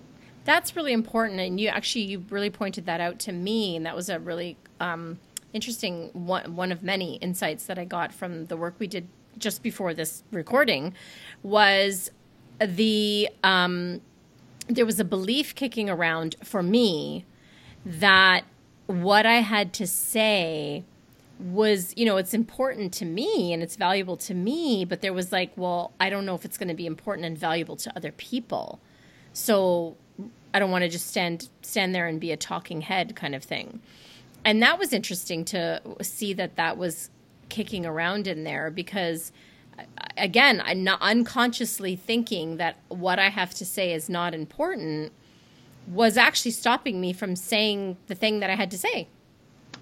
that's 0.47 0.77
really 0.77 0.93
important. 0.93 1.41
And 1.41 1.59
you 1.59 1.67
actually, 1.67 2.05
you 2.05 2.23
really 2.29 2.49
pointed 2.49 2.85
that 2.85 3.01
out 3.01 3.19
to 3.19 3.33
me. 3.33 3.75
And 3.75 3.85
that 3.85 3.95
was 3.95 4.07
a 4.09 4.17
really 4.17 4.55
um, 4.79 5.19
interesting 5.51 6.09
one, 6.13 6.55
one 6.55 6.71
of 6.71 6.81
many 6.81 7.15
insights 7.17 7.65
that 7.65 7.77
I 7.77 7.83
got 7.83 8.13
from 8.13 8.45
the 8.45 8.55
work 8.55 8.75
we 8.79 8.87
did 8.87 9.09
just 9.37 9.63
before 9.63 9.93
this 9.93 10.23
recording 10.31 10.93
was 11.43 12.11
the, 12.59 13.29
um, 13.43 14.01
there 14.67 14.85
was 14.85 14.99
a 14.99 15.05
belief 15.05 15.55
kicking 15.55 15.89
around 15.89 16.35
for 16.43 16.61
me 16.61 17.25
that 17.85 18.43
what 18.87 19.25
I 19.25 19.35
had 19.35 19.73
to 19.73 19.87
say 19.87 20.83
was, 21.39 21.93
you 21.95 22.05
know, 22.05 22.17
it's 22.17 22.33
important 22.33 22.93
to 22.93 23.05
me 23.05 23.53
and 23.53 23.61
it's 23.61 23.75
valuable 23.75 24.17
to 24.17 24.33
me, 24.33 24.85
but 24.85 25.01
there 25.01 25.13
was 25.13 25.31
like, 25.31 25.51
well, 25.55 25.91
I 25.99 26.09
don't 26.09 26.25
know 26.25 26.35
if 26.35 26.45
it's 26.45 26.57
going 26.57 26.69
to 26.69 26.73
be 26.73 26.85
important 26.85 27.25
and 27.25 27.37
valuable 27.37 27.75
to 27.77 27.95
other 27.95 28.11
people. 28.11 28.79
So 29.33 29.95
I 30.53 30.59
don't 30.59 30.71
want 30.71 30.83
to 30.83 30.89
just 30.89 31.07
stand 31.07 31.49
stand 31.61 31.93
there 31.93 32.07
and 32.07 32.19
be 32.19 32.31
a 32.31 32.37
talking 32.37 32.81
head 32.81 33.15
kind 33.15 33.35
of 33.35 33.43
thing. 33.43 33.81
And 34.43 34.61
that 34.63 34.79
was 34.79 34.93
interesting 34.93 35.45
to 35.45 35.81
see 36.01 36.33
that 36.33 36.55
that 36.55 36.77
was 36.77 37.09
kicking 37.49 37.85
around 37.85 38.27
in 38.27 38.43
there 38.43 38.69
because 38.69 39.31
again, 40.17 40.61
I'm 40.65 40.83
not 40.83 41.01
unconsciously 41.01 41.95
thinking 41.95 42.57
that 42.57 42.77
what 42.87 43.19
I 43.19 43.29
have 43.29 43.53
to 43.55 43.65
say 43.65 43.93
is 43.93 44.09
not 44.09 44.33
important 44.33 45.11
was 45.87 46.17
actually 46.17 46.51
stopping 46.51 46.99
me 46.99 47.13
from 47.13 47.35
saying 47.35 47.97
the 48.07 48.15
thing 48.15 48.39
that 48.39 48.49
I 48.49 48.55
had 48.55 48.71
to 48.71 48.77
say. 48.77 49.07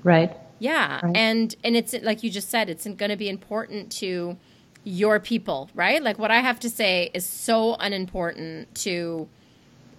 Right. 0.03 0.35
Yeah. 0.59 0.99
Right. 1.03 1.15
And 1.15 1.55
and 1.63 1.75
it's 1.75 1.93
like 2.01 2.23
you 2.23 2.29
just 2.29 2.49
said, 2.49 2.69
it's 2.69 2.85
going 2.85 3.09
to 3.09 3.17
be 3.17 3.29
important 3.29 3.91
to 3.93 4.37
your 4.83 5.19
people, 5.19 5.69
right? 5.73 6.01
Like 6.01 6.19
what 6.19 6.31
I 6.31 6.41
have 6.41 6.59
to 6.61 6.69
say 6.69 7.09
is 7.13 7.25
so 7.25 7.75
unimportant 7.75 8.73
to 8.75 9.27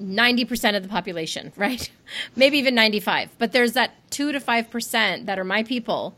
90% 0.00 0.76
of 0.76 0.82
the 0.82 0.88
population, 0.88 1.52
right? 1.56 1.90
Maybe 2.36 2.58
even 2.58 2.74
95. 2.74 3.30
But 3.38 3.52
there's 3.52 3.72
that 3.72 3.94
2 4.10 4.32
to 4.32 4.40
5% 4.40 5.26
that 5.26 5.38
are 5.38 5.44
my 5.44 5.64
people 5.64 6.14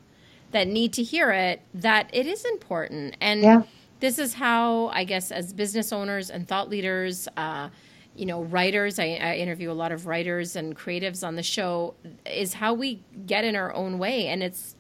that 0.50 0.66
need 0.66 0.92
to 0.94 1.02
hear 1.02 1.30
it 1.30 1.61
that 1.74 2.08
it 2.12 2.26
is 2.26 2.44
important. 2.44 3.16
And 3.20 3.42
yeah. 3.42 3.62
this 4.00 4.18
is 4.18 4.34
how 4.34 4.88
I 4.88 5.04
guess 5.04 5.30
as 5.30 5.52
business 5.52 5.92
owners 5.92 6.30
and 6.30 6.46
thought 6.46 6.68
leaders 6.68 7.28
uh, 7.37 7.68
you 8.18 8.26
know 8.26 8.42
writers 8.42 8.98
I, 8.98 9.18
I, 9.22 9.37
interview 9.37 9.70
a 9.70 9.72
lot 9.72 9.92
of 9.92 10.06
writers 10.06 10.56
and 10.56 10.76
creatives 10.76 11.26
on 11.26 11.37
the 11.37 11.42
show 11.42 11.94
is 12.26 12.54
how 12.54 12.74
we 12.74 13.00
get 13.26 13.44
in 13.44 13.54
our 13.54 13.72
own 13.72 13.98
way 13.98 14.26
and 14.26 14.42
it's 14.42 14.74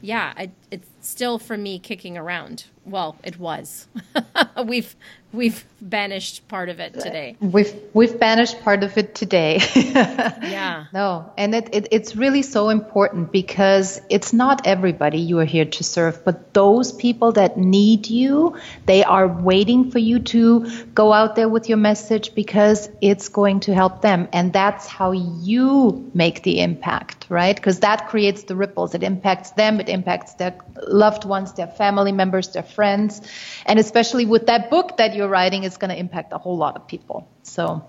yeah 0.00 0.32
I, 0.36 0.50
it's 0.70 0.88
still 1.00 1.38
for 1.38 1.56
me 1.56 1.78
kicking 1.78 2.16
around 2.16 2.64
well 2.84 3.16
it 3.24 3.38
was 3.38 3.86
we've 4.64 4.94
we've 5.32 5.64
banished 5.80 6.46
part 6.48 6.68
of 6.68 6.80
it 6.80 6.94
today. 6.94 7.36
We've 7.40 7.74
we've 7.92 8.18
banished 8.18 8.60
part 8.62 8.82
of 8.82 8.96
it 8.96 9.14
today. 9.14 9.60
yeah. 9.76 10.86
No, 10.92 11.32
and 11.36 11.54
it, 11.54 11.68
it, 11.72 11.88
it's 11.90 12.16
really 12.16 12.42
so 12.42 12.70
important 12.70 13.30
because 13.30 14.00
it's 14.08 14.32
not 14.32 14.66
everybody 14.66 15.18
you 15.18 15.38
are 15.38 15.44
here 15.44 15.66
to 15.66 15.84
serve, 15.84 16.24
but 16.24 16.54
those 16.54 16.92
people 16.92 17.32
that 17.32 17.56
need 17.56 18.08
you, 18.08 18.56
they 18.86 19.04
are 19.04 19.28
waiting 19.28 19.90
for 19.90 19.98
you 19.98 20.20
to 20.20 20.84
go 20.94 21.12
out 21.12 21.36
there 21.36 21.48
with 21.48 21.68
your 21.68 21.78
message 21.78 22.34
because 22.34 22.88
it's 23.00 23.28
going 23.28 23.60
to 23.60 23.74
help 23.74 24.02
them, 24.02 24.28
and 24.32 24.52
that's 24.52 24.86
how 24.86 25.12
you 25.12 26.10
make 26.14 26.42
the 26.42 26.60
impact, 26.60 27.26
right? 27.28 27.54
Because 27.54 27.80
that 27.80 28.08
creates 28.08 28.44
the 28.44 28.56
ripples. 28.56 28.94
It 28.94 29.02
impacts 29.02 29.50
them. 29.52 29.80
It 29.80 29.88
impacts 29.88 30.34
their 30.34 30.52
loved 30.86 31.24
ones, 31.24 31.52
their 31.54 31.66
family 31.66 32.12
members, 32.12 32.48
their 32.48 32.62
friends, 32.62 33.20
and 33.66 33.78
especially 33.78 34.26
with 34.26 34.46
that 34.46 34.70
book 34.70 34.96
that 34.96 35.14
you're 35.14 35.28
writing 35.28 35.64
is 35.64 35.76
going 35.76 35.90
to 35.90 35.98
impact 35.98 36.32
a 36.32 36.38
whole 36.38 36.56
lot 36.56 36.76
of 36.76 36.86
people. 36.86 37.28
So 37.42 37.84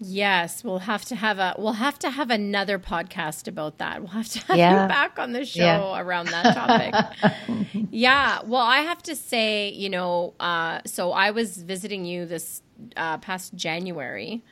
Yes, 0.00 0.62
we'll 0.62 0.78
have 0.78 1.04
to 1.06 1.16
have 1.16 1.38
a 1.38 1.54
we'll 1.58 1.72
have 1.72 1.98
to 2.00 2.10
have 2.10 2.30
another 2.30 2.78
podcast 2.78 3.48
about 3.48 3.78
that. 3.78 4.00
We'll 4.00 4.10
have 4.10 4.28
to 4.28 4.38
have 4.46 4.56
yeah. 4.56 4.82
you 4.82 4.88
back 4.88 5.18
on 5.18 5.32
the 5.32 5.44
show 5.44 5.62
yeah. 5.62 6.00
around 6.00 6.28
that 6.28 6.54
topic. 6.54 7.74
yeah, 7.90 8.40
well, 8.44 8.62
I 8.62 8.80
have 8.80 9.02
to 9.04 9.16
say, 9.16 9.70
you 9.70 9.88
know, 9.88 10.34
uh, 10.38 10.80
so 10.86 11.10
I 11.10 11.32
was 11.32 11.56
visiting 11.56 12.04
you 12.04 12.26
this 12.26 12.62
uh, 12.96 13.18
past 13.18 13.54
January, 13.56 14.44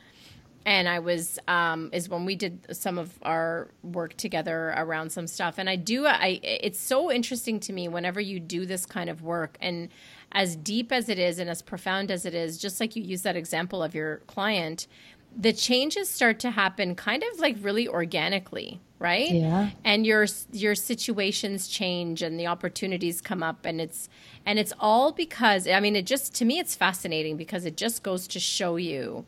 and 0.67 0.89
I 0.89 0.99
was 0.99 1.39
um, 1.47 1.89
is 1.93 2.09
when 2.09 2.25
we 2.25 2.35
did 2.35 2.67
some 2.75 2.97
of 2.97 3.17
our 3.23 3.69
work 3.83 4.17
together 4.17 4.73
around 4.75 5.13
some 5.13 5.25
stuff. 5.25 5.55
And 5.57 5.69
I 5.69 5.77
do, 5.77 6.05
I 6.05 6.41
it's 6.43 6.77
so 6.77 7.09
interesting 7.09 7.61
to 7.61 7.73
me 7.73 7.87
whenever 7.87 8.19
you 8.19 8.41
do 8.41 8.65
this 8.65 8.85
kind 8.85 9.09
of 9.09 9.23
work. 9.23 9.57
And 9.61 9.87
as 10.33 10.57
deep 10.57 10.91
as 10.91 11.07
it 11.07 11.17
is 11.17 11.39
and 11.39 11.49
as 11.49 11.61
profound 11.61 12.11
as 12.11 12.25
it 12.25 12.35
is, 12.35 12.57
just 12.57 12.81
like 12.81 12.97
you 12.97 13.01
use 13.01 13.21
that 13.21 13.37
example 13.37 13.81
of 13.81 13.95
your 13.95 14.17
client, 14.27 14.87
the 15.33 15.53
changes 15.53 16.09
start 16.09 16.37
to 16.39 16.51
happen 16.51 16.95
kind 16.95 17.23
of 17.23 17.39
like 17.39 17.55
really 17.61 17.87
organically 17.87 18.81
right? 18.99 19.29
Yeah. 19.29 19.69
And 19.83 20.07
your 20.07 20.25
your 20.51 20.73
situations 20.73 21.67
change 21.67 22.23
and 22.23 22.39
the 22.39 22.47
opportunities 22.47 23.21
come 23.21 23.43
up. 23.43 23.63
And 23.63 23.79
it's 23.79 24.09
and 24.43 24.57
it's 24.57 24.73
all 24.79 25.11
because 25.11 25.67
i 25.67 25.79
mean 25.79 25.95
it 25.95 26.07
just 26.07 26.33
to 26.33 26.45
me 26.45 26.57
it's 26.57 26.73
fascinating 26.73 27.37
because 27.37 27.65
it 27.65 27.77
just 27.77 28.01
goes 28.01 28.27
to 28.29 28.39
show 28.39 28.77
you 28.77 29.25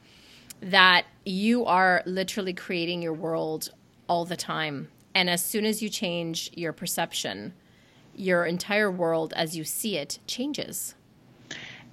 that 0.61 1.05
you 1.29 1.65
are 1.65 2.01
literally 2.05 2.53
creating 2.53 3.01
your 3.01 3.13
world 3.13 3.69
all 4.07 4.25
the 4.25 4.35
time 4.35 4.89
and 5.13 5.29
as 5.29 5.43
soon 5.43 5.65
as 5.65 5.81
you 5.81 5.89
change 5.89 6.49
your 6.55 6.73
perception 6.73 7.53
your 8.15 8.45
entire 8.45 8.91
world 8.91 9.33
as 9.35 9.55
you 9.55 9.63
see 9.63 9.97
it 9.97 10.19
changes. 10.27 10.93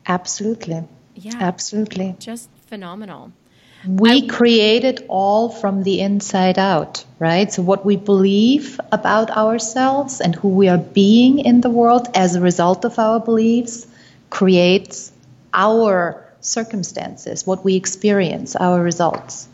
Absolutely. 0.06 0.84
Yeah. 1.14 1.38
Absolutely. 1.40 2.16
Just 2.18 2.50
phenomenal. 2.66 3.32
We 3.86 4.24
I, 4.24 4.26
create 4.26 4.84
it 4.84 5.04
all 5.08 5.48
from 5.48 5.84
the 5.84 6.00
inside 6.00 6.58
out, 6.58 7.04
right? 7.18 7.52
So, 7.52 7.62
what 7.62 7.84
we 7.84 7.96
believe 7.96 8.80
about 8.90 9.30
ourselves 9.30 10.20
and 10.20 10.34
who 10.34 10.48
we 10.48 10.68
are 10.68 10.78
being 10.78 11.38
in 11.38 11.60
the 11.60 11.70
world 11.70 12.08
as 12.14 12.34
a 12.34 12.40
result 12.40 12.84
of 12.84 12.98
our 12.98 13.20
beliefs 13.20 13.86
creates 14.30 15.12
our 15.54 16.25
circumstances, 16.46 17.46
what 17.46 17.64
we 17.64 17.76
experience, 17.76 18.56
our 18.56 18.82
results. 18.82 19.48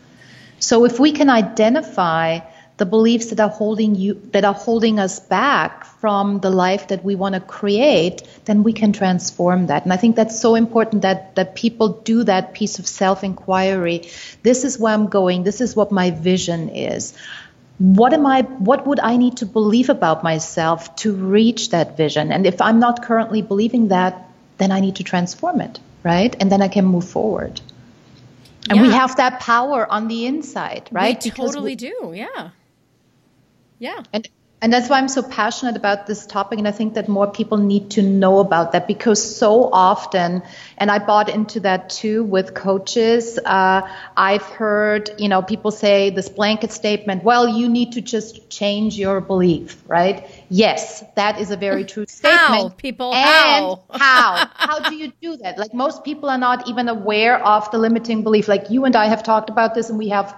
So, 0.59 0.85
if 0.85 0.99
we 0.99 1.11
can 1.11 1.29
identify 1.29 2.39
the 2.77 2.85
beliefs 2.85 3.27
that 3.27 3.39
are 3.39 3.49
holding 3.49 3.95
you 3.95 4.15
that 4.31 4.43
are 4.43 4.53
holding 4.53 4.99
us 4.99 5.19
back 5.19 5.85
from 5.85 6.39
the 6.39 6.49
life 6.49 6.87
that 6.87 7.03
we 7.03 7.15
want 7.15 7.35
to 7.35 7.41
create 7.41 8.23
then 8.45 8.63
we 8.63 8.73
can 8.73 8.91
transform 8.93 9.67
that. 9.67 9.83
And 9.83 9.93
i 9.93 9.97
think 9.97 10.15
that's 10.15 10.39
so 10.39 10.55
important 10.55 11.03
that 11.03 11.35
that 11.35 11.53
people 11.55 11.89
do 11.89 12.23
that 12.23 12.53
piece 12.53 12.79
of 12.79 12.87
self 12.87 13.23
inquiry 13.23 14.09
this 14.41 14.63
is 14.63 14.79
where 14.79 14.93
i'm 14.93 15.07
going. 15.07 15.43
This 15.43 15.61
is 15.61 15.75
what 15.75 15.91
my 15.91 16.09
vision 16.11 16.69
is. 16.69 17.13
What 17.77 18.13
am 18.13 18.25
i 18.25 18.41
what 18.41 18.87
would 18.87 18.99
i 18.99 19.15
need 19.17 19.37
to 19.37 19.45
believe 19.45 19.89
about 19.89 20.23
myself 20.23 20.95
to 20.97 21.13
reach 21.13 21.69
that 21.69 21.95
vision? 21.95 22.31
And 22.31 22.45
if 22.47 22.59
i'm 22.61 22.79
not 22.79 23.03
currently 23.03 23.41
believing 23.41 23.89
that 23.89 24.29
then 24.57 24.71
i 24.71 24.79
need 24.79 24.95
to 24.95 25.03
transform 25.03 25.61
it 25.61 25.79
right? 26.03 26.35
And 26.39 26.51
then 26.51 26.61
i 26.61 26.67
can 26.67 26.85
move 26.85 27.07
forward. 27.07 27.61
And 28.69 28.77
yeah. 28.77 28.81
we 28.83 28.91
have 28.91 29.15
that 29.17 29.39
power 29.39 29.91
on 29.91 30.07
the 30.07 30.25
inside 30.25 30.89
right? 30.91 31.21
We 31.23 31.31
totally 31.31 31.71
we, 31.71 31.75
do. 31.75 32.13
Yeah. 32.15 32.49
Yeah. 33.79 34.03
And 34.13 34.27
and 34.63 34.71
that's 34.71 34.87
why 34.87 34.97
I'm 34.97 35.09
so 35.09 35.21
passionate 35.21 35.75
about 35.75 36.07
this 36.07 36.25
topic. 36.25 36.57
And 36.57 36.65
I 36.69 36.71
think 36.71 36.93
that 36.93 37.09
more 37.09 37.29
people 37.29 37.57
need 37.57 37.91
to 37.91 38.01
know 38.01 38.39
about 38.39 38.71
that 38.71 38.87
because 38.87 39.21
so 39.21 39.69
often, 39.69 40.41
and 40.77 40.89
I 40.89 40.99
bought 40.99 41.27
into 41.27 41.59
that 41.59 41.89
too 41.89 42.23
with 42.23 42.53
coaches. 42.53 43.37
Uh, 43.43 43.81
I've 44.15 44.43
heard, 44.43 45.09
you 45.17 45.27
know, 45.27 45.41
people 45.41 45.71
say 45.71 46.11
this 46.11 46.29
blanket 46.29 46.71
statement, 46.71 47.25
well, 47.25 47.45
you 47.45 47.67
need 47.67 47.91
to 47.91 48.01
just 48.01 48.49
change 48.49 48.97
your 48.97 49.19
belief, 49.19 49.83
right? 49.85 50.29
Yes, 50.47 51.03
that 51.17 51.41
is 51.41 51.51
a 51.51 51.57
very 51.57 51.83
true 51.93 52.05
statement. 52.07 52.39
How, 52.39 52.69
people? 52.69 53.13
And 53.13 53.25
how? 53.25 53.83
how? 53.91 54.49
How 54.55 54.89
do 54.89 54.95
you 54.95 55.11
do 55.21 55.35
that? 55.37 55.57
Like 55.57 55.73
most 55.73 56.05
people 56.05 56.29
are 56.29 56.37
not 56.37 56.69
even 56.69 56.87
aware 56.87 57.37
of 57.37 57.69
the 57.71 57.79
limiting 57.79 58.23
belief. 58.23 58.47
Like 58.47 58.69
you 58.69 58.85
and 58.85 58.95
I 58.95 59.07
have 59.07 59.23
talked 59.23 59.49
about 59.49 59.75
this 59.75 59.89
and 59.89 59.99
we 59.99 60.07
have 60.07 60.33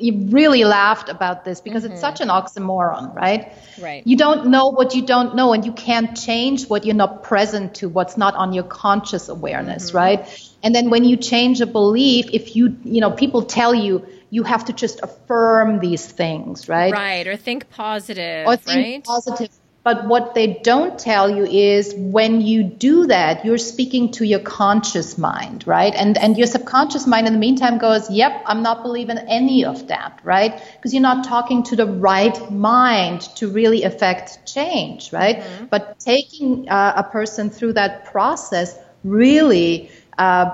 really 0.00 0.64
laughed 0.64 1.08
about 1.08 1.44
this 1.44 1.60
because 1.60 1.82
mm-hmm. 1.82 1.92
it's 1.92 2.00
such 2.00 2.20
an 2.20 2.28
oxymoron, 2.28 3.14
right? 3.14 3.52
Right. 3.80 4.06
You 4.06 4.16
don't 4.16 4.48
know 4.48 4.68
what 4.68 4.94
you 4.94 5.04
don't 5.04 5.34
know, 5.34 5.52
and 5.52 5.64
you 5.64 5.72
can't 5.72 6.16
change 6.16 6.68
what 6.68 6.84
you're 6.84 6.94
not 6.94 7.22
present 7.22 7.74
to, 7.76 7.88
what's 7.88 8.16
not 8.16 8.34
on 8.34 8.52
your 8.52 8.64
conscious 8.64 9.28
awareness, 9.28 9.88
mm-hmm. 9.88 9.96
right? 9.96 10.50
And 10.62 10.74
then 10.74 10.90
when 10.90 11.04
you 11.04 11.16
change 11.16 11.60
a 11.60 11.66
belief, 11.66 12.26
if 12.32 12.56
you, 12.56 12.76
you 12.84 13.00
know, 13.00 13.10
people 13.10 13.42
tell 13.42 13.74
you 13.74 14.06
you 14.30 14.42
have 14.42 14.66
to 14.66 14.72
just 14.72 15.00
affirm 15.02 15.80
these 15.80 16.04
things, 16.04 16.68
right? 16.68 16.92
Right, 16.92 17.26
or 17.26 17.36
think 17.36 17.70
positive, 17.70 18.46
or 18.46 18.56
think 18.56 18.76
right? 18.76 19.04
positive. 19.04 19.50
But 19.84 20.06
what 20.06 20.34
they 20.34 20.60
don't 20.62 20.98
tell 20.98 21.30
you 21.30 21.44
is 21.44 21.94
when 21.96 22.40
you 22.42 22.62
do 22.62 23.06
that, 23.06 23.44
you're 23.44 23.58
speaking 23.58 24.10
to 24.12 24.26
your 24.26 24.40
conscious 24.40 25.16
mind, 25.16 25.66
right? 25.66 25.94
And 25.94 26.18
and 26.18 26.36
your 26.36 26.46
subconscious 26.46 27.06
mind 27.06 27.26
in 27.26 27.32
the 27.32 27.38
meantime 27.38 27.78
goes, 27.78 28.10
"Yep, 28.10 28.42
I'm 28.46 28.62
not 28.62 28.82
believing 28.82 29.18
any 29.18 29.64
of 29.64 29.88
that," 29.88 30.20
right? 30.24 30.60
Because 30.76 30.92
you're 30.92 31.02
not 31.02 31.24
talking 31.24 31.62
to 31.64 31.76
the 31.76 31.86
right 31.86 32.50
mind 32.50 33.22
to 33.36 33.48
really 33.48 33.84
affect 33.84 34.46
change, 34.46 35.12
right? 35.12 35.38
Mm-hmm. 35.38 35.64
But 35.66 35.98
taking 35.98 36.68
uh, 36.68 36.92
a 36.96 37.04
person 37.04 37.48
through 37.48 37.74
that 37.74 38.04
process 38.04 38.78
really 39.04 39.90
uh, 40.18 40.50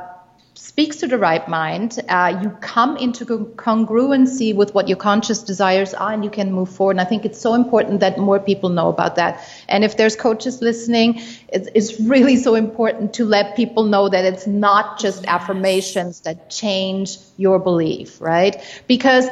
speaks 0.64 0.96
to 0.96 1.06
the 1.06 1.18
right 1.18 1.46
mind. 1.46 2.00
Uh, 2.08 2.40
you 2.42 2.48
come 2.62 2.96
into 2.96 3.26
congruency 3.26 4.56
with 4.56 4.74
what 4.74 4.88
your 4.88 4.96
conscious 4.96 5.42
desires 5.42 5.92
are, 5.92 6.14
and 6.14 6.24
you 6.24 6.30
can 6.30 6.50
move 6.52 6.70
forward. 6.70 6.92
And 6.92 7.02
I 7.02 7.04
think 7.04 7.26
it's 7.26 7.38
so 7.38 7.52
important 7.52 8.00
that 8.00 8.16
more 8.18 8.40
people 8.40 8.70
know 8.70 8.88
about 8.88 9.16
that. 9.16 9.46
And 9.68 9.84
if 9.84 9.98
there's 9.98 10.16
coaches 10.16 10.62
listening, 10.62 11.20
it's, 11.48 11.68
it's 11.74 12.00
really 12.00 12.36
so 12.36 12.54
important 12.54 13.12
to 13.14 13.26
let 13.26 13.56
people 13.56 13.84
know 13.84 14.08
that 14.08 14.24
it's 14.24 14.46
not 14.46 14.98
just 14.98 15.26
affirmations 15.26 16.20
that 16.20 16.48
change 16.48 17.18
your 17.36 17.58
belief, 17.58 18.18
right? 18.22 18.56
Because 18.86 19.28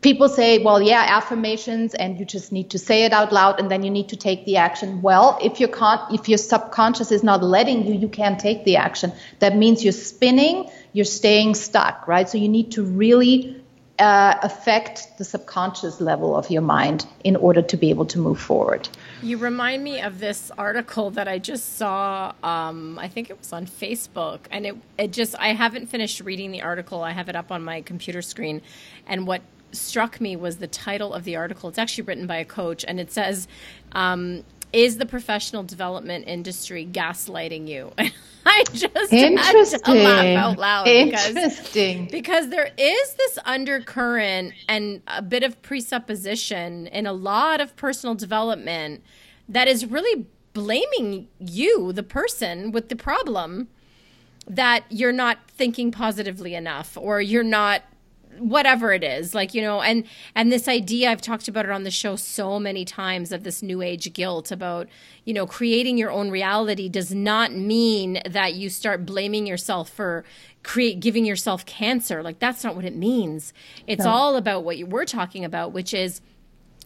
people 0.00 0.28
say, 0.28 0.58
well, 0.58 0.80
yeah, 0.80 1.04
affirmations, 1.08 1.94
and 1.94 2.18
you 2.18 2.24
just 2.24 2.52
need 2.52 2.70
to 2.70 2.78
say 2.78 3.04
it 3.04 3.12
out 3.12 3.32
loud, 3.32 3.58
and 3.58 3.70
then 3.70 3.82
you 3.82 3.90
need 3.90 4.08
to 4.10 4.16
take 4.16 4.44
the 4.44 4.56
action. 4.56 5.02
Well, 5.02 5.38
if 5.42 5.60
your 5.60 5.68
con- 5.68 6.14
if 6.14 6.28
your 6.28 6.38
subconscious 6.38 7.12
is 7.12 7.22
not 7.22 7.42
letting 7.42 7.86
you, 7.86 7.94
you 7.94 8.08
can't 8.08 8.38
take 8.38 8.64
the 8.64 8.76
action. 8.76 9.12
That 9.40 9.56
means 9.56 9.82
you're 9.82 9.92
spinning, 9.92 10.70
you're 10.92 11.04
staying 11.04 11.54
stuck, 11.54 12.06
right? 12.06 12.28
So 12.28 12.38
you 12.38 12.48
need 12.48 12.72
to 12.72 12.84
really 12.84 13.60
uh, 13.98 14.38
affect 14.42 15.18
the 15.18 15.24
subconscious 15.24 16.00
level 16.00 16.36
of 16.36 16.50
your 16.50 16.62
mind 16.62 17.04
in 17.24 17.34
order 17.34 17.62
to 17.62 17.76
be 17.76 17.90
able 17.90 18.06
to 18.06 18.18
move 18.18 18.40
forward. 18.40 18.88
You 19.22 19.38
remind 19.38 19.82
me 19.82 20.00
of 20.00 20.20
this 20.20 20.52
article 20.56 21.10
that 21.10 21.26
I 21.26 21.38
just 21.38 21.76
saw. 21.76 22.32
Um, 22.44 22.96
I 23.00 23.08
think 23.08 23.30
it 23.30 23.38
was 23.38 23.52
on 23.52 23.66
Facebook, 23.66 24.40
and 24.52 24.66
it 24.66 24.76
it 24.96 25.10
just 25.10 25.34
I 25.40 25.54
haven't 25.54 25.86
finished 25.86 26.20
reading 26.20 26.52
the 26.52 26.62
article. 26.62 27.02
I 27.02 27.10
have 27.10 27.28
it 27.28 27.34
up 27.34 27.50
on 27.50 27.64
my 27.64 27.80
computer 27.80 28.22
screen, 28.22 28.62
and 29.08 29.26
what 29.26 29.42
struck 29.72 30.20
me 30.20 30.36
was 30.36 30.58
the 30.58 30.66
title 30.66 31.12
of 31.12 31.24
the 31.24 31.36
article. 31.36 31.68
It's 31.68 31.78
actually 31.78 32.04
written 32.04 32.26
by 32.26 32.36
a 32.36 32.44
coach, 32.44 32.84
and 32.86 33.00
it 33.00 33.12
says, 33.12 33.48
um, 33.92 34.44
"Is 34.72 34.98
the 34.98 35.06
professional 35.06 35.62
development 35.62 36.26
industry 36.26 36.86
gaslighting 36.90 37.68
you?" 37.68 37.92
I 38.46 38.64
just 38.72 39.12
Interesting. 39.12 39.36
had 39.36 39.84
to 39.84 39.92
laugh 39.92 40.24
out 40.36 40.58
loud 40.58 40.88
Interesting. 40.88 42.06
Because, 42.06 42.12
because 42.12 42.48
there 42.48 42.70
is 42.78 43.14
this 43.14 43.38
undercurrent 43.44 44.54
and 44.68 45.02
a 45.06 45.20
bit 45.20 45.42
of 45.42 45.60
presupposition 45.60 46.86
in 46.86 47.06
a 47.06 47.12
lot 47.12 47.60
of 47.60 47.76
personal 47.76 48.14
development 48.14 49.02
that 49.50 49.68
is 49.68 49.84
really 49.84 50.26
blaming 50.54 51.28
you, 51.38 51.92
the 51.92 52.02
person 52.02 52.72
with 52.72 52.88
the 52.88 52.96
problem, 52.96 53.68
that 54.48 54.84
you're 54.88 55.12
not 55.12 55.38
thinking 55.48 55.92
positively 55.92 56.54
enough 56.54 56.96
or 56.98 57.20
you're 57.20 57.42
not 57.42 57.82
whatever 58.38 58.92
it 58.92 59.02
is 59.02 59.34
like 59.34 59.54
you 59.54 59.62
know 59.62 59.80
and 59.80 60.04
and 60.34 60.52
this 60.52 60.68
idea 60.68 61.10
i've 61.10 61.20
talked 61.20 61.48
about 61.48 61.64
it 61.64 61.70
on 61.70 61.82
the 61.84 61.90
show 61.90 62.16
so 62.16 62.58
many 62.60 62.84
times 62.84 63.32
of 63.32 63.42
this 63.42 63.62
new 63.62 63.82
age 63.82 64.12
guilt 64.12 64.50
about 64.50 64.88
you 65.24 65.34
know 65.34 65.46
creating 65.46 65.98
your 65.98 66.10
own 66.10 66.30
reality 66.30 66.88
does 66.88 67.14
not 67.14 67.52
mean 67.52 68.20
that 68.28 68.54
you 68.54 68.68
start 68.68 69.04
blaming 69.04 69.46
yourself 69.46 69.88
for 69.88 70.24
create 70.62 71.00
giving 71.00 71.24
yourself 71.24 71.64
cancer 71.66 72.22
like 72.22 72.38
that's 72.38 72.62
not 72.62 72.76
what 72.76 72.84
it 72.84 72.96
means 72.96 73.52
it's 73.86 74.04
no. 74.04 74.10
all 74.10 74.36
about 74.36 74.64
what 74.64 74.78
you 74.78 74.86
were 74.86 75.04
talking 75.04 75.44
about 75.44 75.72
which 75.72 75.94
is 75.94 76.20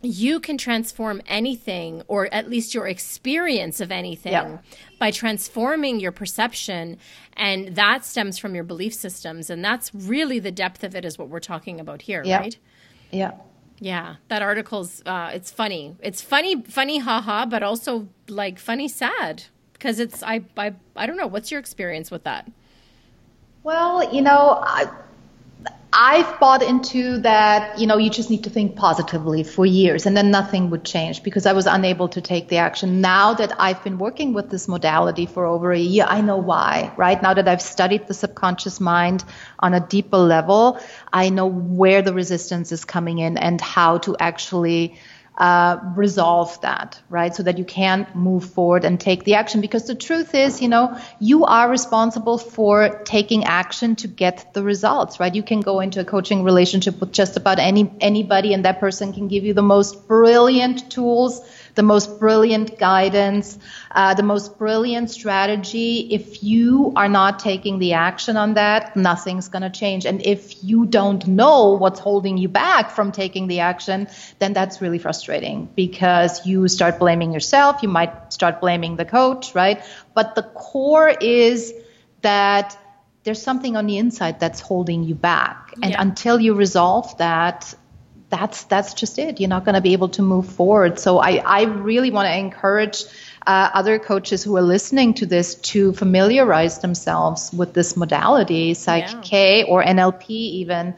you 0.02 0.40
can 0.40 0.58
transform 0.58 1.22
anything 1.26 2.02
or 2.08 2.32
at 2.34 2.50
least 2.50 2.74
your 2.74 2.86
experience 2.88 3.80
of 3.80 3.92
anything 3.92 4.32
yeah. 4.32 4.58
by 4.98 5.10
transforming 5.10 6.00
your 6.00 6.12
perception 6.12 6.98
and 7.34 7.76
that 7.76 8.04
stems 8.04 8.36
from 8.38 8.54
your 8.54 8.64
belief 8.64 8.92
systems 8.92 9.48
and 9.48 9.64
that's 9.64 9.94
really 9.94 10.38
the 10.38 10.50
depth 10.50 10.82
of 10.82 10.94
it 10.94 11.04
is 11.04 11.18
what 11.18 11.28
we're 11.28 11.40
talking 11.40 11.78
about 11.78 12.02
here 12.02 12.22
yeah. 12.24 12.38
right 12.38 12.58
yeah 13.10 13.32
yeah 13.78 14.16
that 14.28 14.42
article's 14.42 15.02
uh, 15.06 15.30
it's 15.32 15.50
funny 15.50 15.96
it's 16.00 16.20
funny 16.20 16.62
funny 16.62 16.98
haha 16.98 17.46
but 17.46 17.62
also 17.62 18.08
like 18.28 18.58
funny 18.58 18.88
sad 18.88 19.44
because 19.72 20.00
it's 20.00 20.22
I, 20.22 20.42
I 20.56 20.74
i 20.96 21.06
don't 21.06 21.16
know 21.16 21.26
what's 21.26 21.50
your 21.50 21.60
experience 21.60 22.10
with 22.10 22.24
that 22.24 22.50
well 23.62 24.12
you 24.12 24.20
know 24.22 24.62
I, 24.64 24.90
I've 25.94 26.40
bought 26.40 26.62
into 26.62 27.18
that, 27.18 27.78
you 27.78 27.86
know, 27.86 27.98
you 27.98 28.08
just 28.08 28.30
need 28.30 28.44
to 28.44 28.50
think 28.50 28.76
positively 28.76 29.42
for 29.42 29.66
years 29.66 30.06
and 30.06 30.16
then 30.16 30.30
nothing 30.30 30.70
would 30.70 30.84
change 30.84 31.22
because 31.22 31.44
I 31.44 31.52
was 31.52 31.66
unable 31.66 32.08
to 32.08 32.22
take 32.22 32.48
the 32.48 32.56
action. 32.58 33.02
Now 33.02 33.34
that 33.34 33.60
I've 33.60 33.84
been 33.84 33.98
working 33.98 34.32
with 34.32 34.48
this 34.48 34.68
modality 34.68 35.26
for 35.26 35.44
over 35.44 35.70
a 35.70 35.78
year, 35.78 36.06
I 36.08 36.22
know 36.22 36.38
why, 36.38 36.94
right? 36.96 37.22
Now 37.22 37.34
that 37.34 37.46
I've 37.46 37.60
studied 37.60 38.06
the 38.06 38.14
subconscious 38.14 38.80
mind 38.80 39.22
on 39.58 39.74
a 39.74 39.80
deeper 39.80 40.16
level, 40.16 40.80
I 41.12 41.28
know 41.28 41.46
where 41.46 42.00
the 42.00 42.14
resistance 42.14 42.72
is 42.72 42.86
coming 42.86 43.18
in 43.18 43.36
and 43.36 43.60
how 43.60 43.98
to 43.98 44.16
actually 44.18 44.96
uh, 45.42 45.80
resolve 45.96 46.60
that, 46.60 47.00
right? 47.10 47.34
So 47.34 47.42
that 47.42 47.58
you 47.58 47.64
can 47.64 48.06
move 48.14 48.44
forward 48.44 48.84
and 48.84 49.00
take 49.00 49.24
the 49.24 49.34
action. 49.34 49.60
Because 49.60 49.88
the 49.88 49.96
truth 49.96 50.36
is, 50.36 50.62
you 50.62 50.68
know, 50.68 50.96
you 51.18 51.44
are 51.44 51.68
responsible 51.68 52.38
for 52.38 53.02
taking 53.04 53.42
action 53.42 53.96
to 53.96 54.06
get 54.06 54.54
the 54.54 54.62
results, 54.62 55.18
right? 55.18 55.34
You 55.34 55.42
can 55.42 55.60
go 55.60 55.80
into 55.80 55.98
a 55.98 56.04
coaching 56.04 56.44
relationship 56.44 57.00
with 57.00 57.10
just 57.10 57.36
about 57.36 57.58
any 57.58 57.90
anybody, 58.00 58.54
and 58.54 58.64
that 58.64 58.78
person 58.78 59.12
can 59.12 59.26
give 59.26 59.42
you 59.42 59.52
the 59.52 59.62
most 59.62 60.06
brilliant 60.06 60.88
tools 60.92 61.40
the 61.74 61.82
most 61.82 62.18
brilliant 62.18 62.78
guidance, 62.78 63.58
uh, 63.90 64.14
the 64.14 64.22
most 64.22 64.58
brilliant 64.58 65.10
strategy. 65.10 66.08
If 66.10 66.42
you 66.42 66.92
are 66.96 67.08
not 67.08 67.38
taking 67.38 67.78
the 67.78 67.94
action 67.94 68.36
on 68.36 68.54
that, 68.54 68.94
nothing's 68.96 69.48
going 69.48 69.62
to 69.62 69.70
change. 69.70 70.04
And 70.04 70.24
if 70.26 70.62
you 70.62 70.84
don't 70.86 71.26
know 71.26 71.72
what's 71.72 72.00
holding 72.00 72.36
you 72.36 72.48
back 72.48 72.90
from 72.90 73.12
taking 73.12 73.46
the 73.46 73.60
action, 73.60 74.08
then 74.38 74.52
that's 74.52 74.82
really 74.82 74.98
frustrating 74.98 75.68
because 75.74 76.46
you 76.46 76.68
start 76.68 76.98
blaming 76.98 77.32
yourself. 77.32 77.82
You 77.82 77.88
might 77.88 78.32
start 78.32 78.60
blaming 78.60 78.96
the 78.96 79.04
coach, 79.04 79.54
right? 79.54 79.82
But 80.14 80.34
the 80.34 80.42
core 80.42 81.08
is 81.08 81.72
that 82.20 82.78
there's 83.24 83.40
something 83.40 83.76
on 83.76 83.86
the 83.86 83.98
inside 83.98 84.40
that's 84.40 84.60
holding 84.60 85.04
you 85.04 85.14
back. 85.14 85.72
And 85.82 85.92
yeah. 85.92 86.02
until 86.02 86.40
you 86.40 86.54
resolve 86.54 87.16
that, 87.18 87.74
that's 88.32 88.64
that's 88.64 88.94
just 88.94 89.18
it. 89.18 89.38
You're 89.38 89.50
not 89.50 89.66
going 89.66 89.74
to 89.74 89.80
be 89.82 89.92
able 89.92 90.08
to 90.08 90.22
move 90.22 90.46
forward. 90.46 90.98
So 90.98 91.18
I 91.18 91.42
I 91.44 91.62
really 91.64 92.10
want 92.10 92.26
to 92.26 92.36
encourage 92.36 93.04
uh, 93.46 93.70
other 93.74 93.98
coaches 93.98 94.42
who 94.42 94.56
are 94.56 94.62
listening 94.62 95.12
to 95.14 95.26
this 95.26 95.54
to 95.72 95.92
familiarize 95.92 96.78
themselves 96.78 97.52
with 97.52 97.74
this 97.74 97.94
modality, 97.94 98.72
Psych 98.72 99.04
yeah. 99.04 99.20
K 99.22 99.64
or 99.64 99.84
NLP 99.84 100.30
even, 100.30 100.94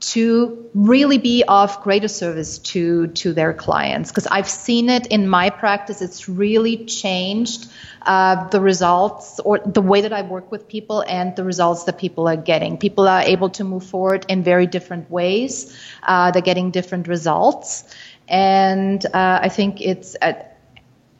to 0.00 0.70
really 0.72 1.18
be 1.18 1.44
of 1.46 1.82
greater 1.82 2.08
service 2.08 2.58
to 2.58 3.08
to 3.08 3.34
their 3.34 3.52
clients 3.52 4.10
because 4.10 4.26
I've 4.26 4.48
seen 4.48 4.88
it 4.88 5.06
in 5.08 5.28
my 5.28 5.50
practice. 5.50 6.00
It's 6.00 6.28
really 6.28 6.86
changed 6.86 7.70
uh, 8.02 8.48
the 8.48 8.60
results 8.60 9.40
or 9.40 9.58
the 9.58 9.82
way 9.82 10.00
that 10.00 10.12
I 10.12 10.22
work 10.22 10.50
with 10.50 10.68
people 10.68 11.04
and 11.06 11.36
the 11.36 11.44
results 11.44 11.84
that 11.84 11.98
people 11.98 12.28
are 12.28 12.36
getting. 12.36 12.78
People 12.78 13.06
are 13.06 13.20
able 13.20 13.50
to 13.50 13.64
move 13.64 13.84
forward 13.84 14.24
in 14.28 14.42
very 14.42 14.66
different 14.66 15.10
ways. 15.10 15.76
Uh, 16.02 16.30
they're 16.30 16.40
getting 16.40 16.70
different 16.70 17.06
results, 17.06 17.84
and 18.26 19.04
uh, 19.04 19.40
I 19.42 19.50
think 19.50 19.82
it's 19.82 20.16
uh, 20.22 20.32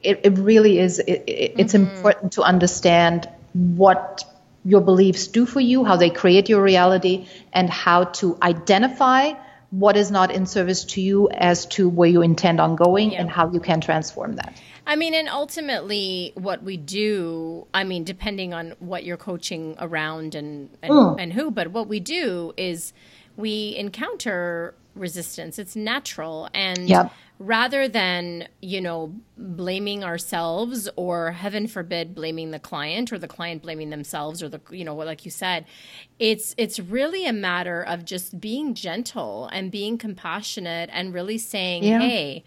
it, 0.02 0.20
it 0.24 0.38
really 0.38 0.78
is. 0.78 1.00
It, 1.00 1.24
it, 1.26 1.54
it's 1.58 1.74
mm-hmm. 1.74 1.94
important 1.94 2.32
to 2.32 2.42
understand 2.42 3.28
what 3.52 4.24
your 4.64 4.80
beliefs 4.80 5.28
do 5.28 5.46
for 5.46 5.60
you, 5.60 5.84
how 5.84 5.96
they 5.96 6.10
create 6.10 6.48
your 6.48 6.62
reality, 6.62 7.26
and 7.52 7.70
how 7.70 8.04
to 8.04 8.36
identify 8.42 9.32
what 9.70 9.96
is 9.96 10.10
not 10.10 10.32
in 10.32 10.46
service 10.46 10.84
to 10.84 11.00
you 11.00 11.28
as 11.30 11.66
to 11.66 11.88
where 11.88 12.08
you 12.08 12.22
intend 12.22 12.60
on 12.60 12.76
going 12.76 13.16
and 13.16 13.30
how 13.30 13.50
you 13.50 13.60
can 13.60 13.80
transform 13.80 14.36
that. 14.36 14.60
I 14.86 14.96
mean, 14.96 15.14
and 15.14 15.28
ultimately, 15.28 16.32
what 16.34 16.62
we 16.62 16.76
do, 16.76 17.66
I 17.72 17.84
mean, 17.84 18.04
depending 18.04 18.52
on 18.52 18.74
what 18.80 19.04
you're 19.04 19.16
coaching 19.16 19.76
around 19.78 20.34
and 20.34 20.70
and, 20.82 20.92
mm. 20.92 21.16
and 21.18 21.32
who, 21.32 21.50
but 21.50 21.68
what 21.68 21.86
we 21.86 22.00
do 22.00 22.52
is 22.56 22.92
we 23.36 23.76
encounter 23.76 24.74
resistance. 24.96 25.58
It's 25.58 25.76
natural, 25.76 26.48
and 26.52 26.88
yep 26.88 27.12
rather 27.40 27.88
than, 27.88 28.46
you 28.60 28.82
know, 28.82 29.14
blaming 29.38 30.04
ourselves 30.04 30.90
or 30.94 31.32
heaven 31.32 31.66
forbid 31.66 32.14
blaming 32.14 32.50
the 32.50 32.58
client 32.58 33.10
or 33.10 33.18
the 33.18 33.26
client 33.26 33.62
blaming 33.62 33.88
themselves 33.88 34.42
or 34.42 34.48
the 34.48 34.60
you 34.70 34.84
know, 34.84 34.94
like 34.94 35.24
you 35.24 35.30
said, 35.30 35.64
it's 36.18 36.54
it's 36.58 36.78
really 36.78 37.26
a 37.26 37.32
matter 37.32 37.82
of 37.82 38.04
just 38.04 38.38
being 38.40 38.74
gentle 38.74 39.48
and 39.52 39.72
being 39.72 39.96
compassionate 39.96 40.90
and 40.92 41.14
really 41.14 41.38
saying, 41.38 41.82
yeah. 41.82 41.98
"Hey, 41.98 42.44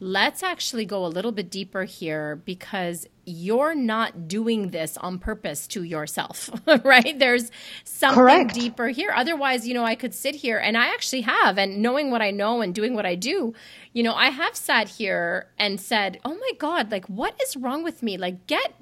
let's 0.00 0.42
actually 0.42 0.84
go 0.84 1.06
a 1.06 1.08
little 1.08 1.32
bit 1.32 1.48
deeper 1.48 1.84
here 1.84 2.34
because 2.34 3.06
you're 3.26 3.74
not 3.74 4.28
doing 4.28 4.70
this 4.70 4.96
on 4.98 5.18
purpose 5.18 5.66
to 5.68 5.82
yourself, 5.82 6.50
right? 6.84 7.18
There's 7.18 7.50
something 7.84 8.22
Correct. 8.22 8.54
deeper 8.54 8.88
here. 8.88 9.12
Otherwise, 9.14 9.66
you 9.66 9.74
know, 9.74 9.84
I 9.84 9.94
could 9.94 10.14
sit 10.14 10.34
here 10.34 10.58
and 10.58 10.76
I 10.76 10.86
actually 10.88 11.22
have, 11.22 11.58
and 11.58 11.82
knowing 11.82 12.10
what 12.10 12.22
I 12.22 12.30
know 12.30 12.60
and 12.60 12.74
doing 12.74 12.94
what 12.94 13.06
I 13.06 13.14
do, 13.14 13.54
you 13.92 14.02
know, 14.02 14.14
I 14.14 14.30
have 14.30 14.56
sat 14.56 14.88
here 14.88 15.46
and 15.58 15.80
said, 15.80 16.18
"Oh 16.24 16.34
my 16.34 16.50
god, 16.58 16.90
like 16.90 17.06
what 17.06 17.34
is 17.40 17.56
wrong 17.56 17.84
with 17.84 18.02
me? 18.02 18.18
Like 18.18 18.46
get 18.46 18.74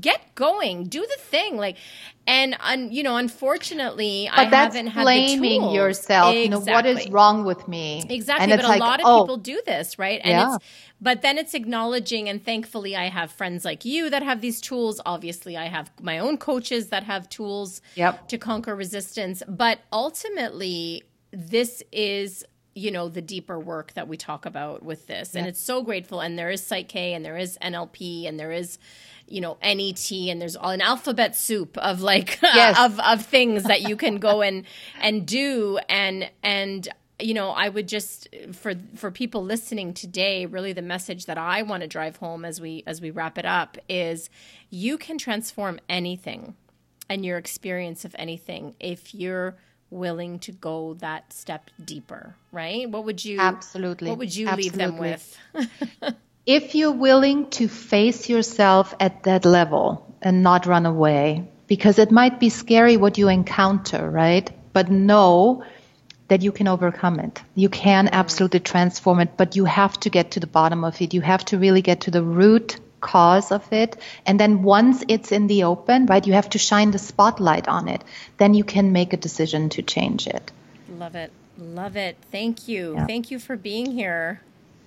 get 0.00 0.34
going, 0.34 0.84
do 0.84 1.00
the 1.00 1.16
thing." 1.18 1.56
Like 1.56 1.78
and 2.26 2.54
un, 2.60 2.92
you 2.92 3.02
know, 3.02 3.16
unfortunately, 3.16 4.28
but 4.30 4.38
I 4.38 4.50
that's 4.50 4.76
haven't 4.76 4.92
had 4.92 5.02
blaming 5.02 5.40
the 5.40 5.58
tools. 5.60 5.74
yourself. 5.74 6.34
Exactly. 6.34 6.42
You 6.42 6.48
know, 6.50 6.60
what 6.60 6.84
is 6.84 7.08
wrong 7.08 7.44
with 7.46 7.66
me? 7.66 8.04
Exactly, 8.08 8.52
and 8.52 8.60
but 8.60 8.66
a 8.66 8.68
like, 8.68 8.80
lot 8.80 9.00
of 9.00 9.06
oh, 9.06 9.22
people 9.22 9.38
do 9.38 9.62
this, 9.64 9.98
right? 9.98 10.20
And 10.22 10.32
yeah. 10.32 10.54
it's 10.54 10.64
but 11.00 11.22
then 11.22 11.38
it's 11.38 11.54
acknowledging 11.54 12.28
and 12.28 12.44
thankfully 12.44 12.96
I 12.96 13.08
have 13.08 13.30
friends 13.30 13.64
like 13.64 13.84
you 13.84 14.10
that 14.10 14.22
have 14.22 14.40
these 14.40 14.60
tools. 14.60 15.00
Obviously, 15.06 15.56
I 15.56 15.66
have 15.66 15.90
my 16.00 16.18
own 16.18 16.38
coaches 16.38 16.88
that 16.88 17.04
have 17.04 17.28
tools 17.28 17.80
yep. 17.94 18.28
to 18.28 18.38
conquer 18.38 18.74
resistance. 18.74 19.42
But 19.46 19.80
ultimately, 19.92 21.04
this 21.30 21.82
is 21.92 22.44
you 22.74 22.90
know 22.92 23.08
the 23.08 23.22
deeper 23.22 23.58
work 23.58 23.92
that 23.94 24.06
we 24.06 24.16
talk 24.16 24.46
about 24.46 24.84
with 24.84 25.08
this 25.08 25.34
and 25.34 25.48
it's 25.48 25.60
so 25.60 25.82
grateful 25.82 26.20
and 26.20 26.38
there 26.38 26.48
is 26.48 26.64
psych 26.64 26.88
k 26.88 27.12
and 27.12 27.24
there 27.24 27.36
is 27.36 27.58
nlp 27.60 28.28
and 28.28 28.38
there 28.38 28.52
is 28.52 28.78
you 29.26 29.40
know 29.40 29.58
net 29.62 30.12
and 30.12 30.40
there's 30.40 30.54
all 30.54 30.70
an 30.70 30.80
alphabet 30.80 31.34
soup 31.34 31.76
of 31.78 32.00
like 32.00 32.38
yes. 32.42 32.78
of 32.78 33.00
of 33.00 33.24
things 33.26 33.64
that 33.64 33.82
you 33.82 33.96
can 33.96 34.18
go 34.18 34.42
and 34.42 34.64
and 35.00 35.26
do 35.26 35.78
and 35.88 36.30
and 36.42 36.88
you 37.20 37.34
know 37.34 37.50
i 37.50 37.68
would 37.68 37.88
just 37.88 38.28
for 38.52 38.74
for 38.94 39.10
people 39.10 39.42
listening 39.42 39.92
today 39.92 40.46
really 40.46 40.72
the 40.72 40.82
message 40.82 41.26
that 41.26 41.38
i 41.38 41.62
want 41.62 41.82
to 41.82 41.86
drive 41.88 42.16
home 42.16 42.44
as 42.44 42.60
we 42.60 42.82
as 42.86 43.00
we 43.00 43.10
wrap 43.10 43.38
it 43.38 43.44
up 43.44 43.76
is 43.88 44.30
you 44.70 44.96
can 44.98 45.18
transform 45.18 45.80
anything 45.88 46.54
and 47.08 47.24
your 47.24 47.38
experience 47.38 48.04
of 48.04 48.14
anything 48.18 48.74
if 48.78 49.14
you're 49.14 49.56
willing 49.90 50.38
to 50.40 50.52
go 50.52 50.94
that 50.94 51.32
step 51.32 51.70
deeper, 51.82 52.34
right? 52.52 52.88
What 52.88 53.04
would 53.04 53.24
you 53.24 53.40
Absolutely. 53.40 54.10
What 54.10 54.18
would 54.18 54.34
you 54.34 54.48
Absolutely. 54.48 54.78
leave 54.78 54.90
them 54.90 54.98
with? 54.98 56.14
if 56.46 56.74
you're 56.74 56.92
willing 56.92 57.50
to 57.50 57.68
face 57.68 58.28
yourself 58.28 58.94
at 59.00 59.24
that 59.24 59.44
level 59.44 60.16
and 60.22 60.42
not 60.42 60.66
run 60.66 60.86
away, 60.86 61.48
because 61.66 61.98
it 61.98 62.10
might 62.10 62.40
be 62.40 62.48
scary 62.48 62.96
what 62.96 63.18
you 63.18 63.28
encounter, 63.28 64.10
right? 64.10 64.50
But 64.72 64.90
know 64.90 65.64
that 66.28 66.42
you 66.42 66.52
can 66.52 66.68
overcome 66.68 67.18
it. 67.20 67.42
You 67.54 67.68
can 67.68 68.08
absolutely 68.12 68.60
transform 68.60 69.20
it, 69.20 69.36
but 69.36 69.56
you 69.56 69.64
have 69.64 69.98
to 70.00 70.10
get 70.10 70.32
to 70.32 70.40
the 70.40 70.46
bottom 70.46 70.84
of 70.84 71.00
it. 71.00 71.14
You 71.14 71.20
have 71.22 71.44
to 71.46 71.58
really 71.58 71.82
get 71.82 72.02
to 72.02 72.10
the 72.10 72.22
root 72.22 72.78
cause 73.00 73.52
of 73.52 73.72
it. 73.72 73.96
And 74.26 74.38
then 74.38 74.62
once 74.62 75.04
it's 75.08 75.32
in 75.32 75.46
the 75.46 75.64
open, 75.64 76.06
right, 76.06 76.26
you 76.26 76.34
have 76.34 76.50
to 76.50 76.58
shine 76.58 76.90
the 76.90 76.98
spotlight 76.98 77.68
on 77.68 77.88
it. 77.88 78.02
Then 78.36 78.54
you 78.54 78.64
can 78.64 78.92
make 78.92 79.12
a 79.12 79.16
decision 79.16 79.70
to 79.70 79.82
change 79.82 80.26
it. 80.26 80.52
Love 80.98 81.14
it. 81.14 81.32
Love 81.58 81.96
it. 81.96 82.16
Thank 82.30 82.68
you. 82.68 82.94
Yeah. 82.94 83.06
Thank 83.06 83.30
you 83.30 83.38
for 83.38 83.56
being 83.56 83.86
here. 83.86 84.40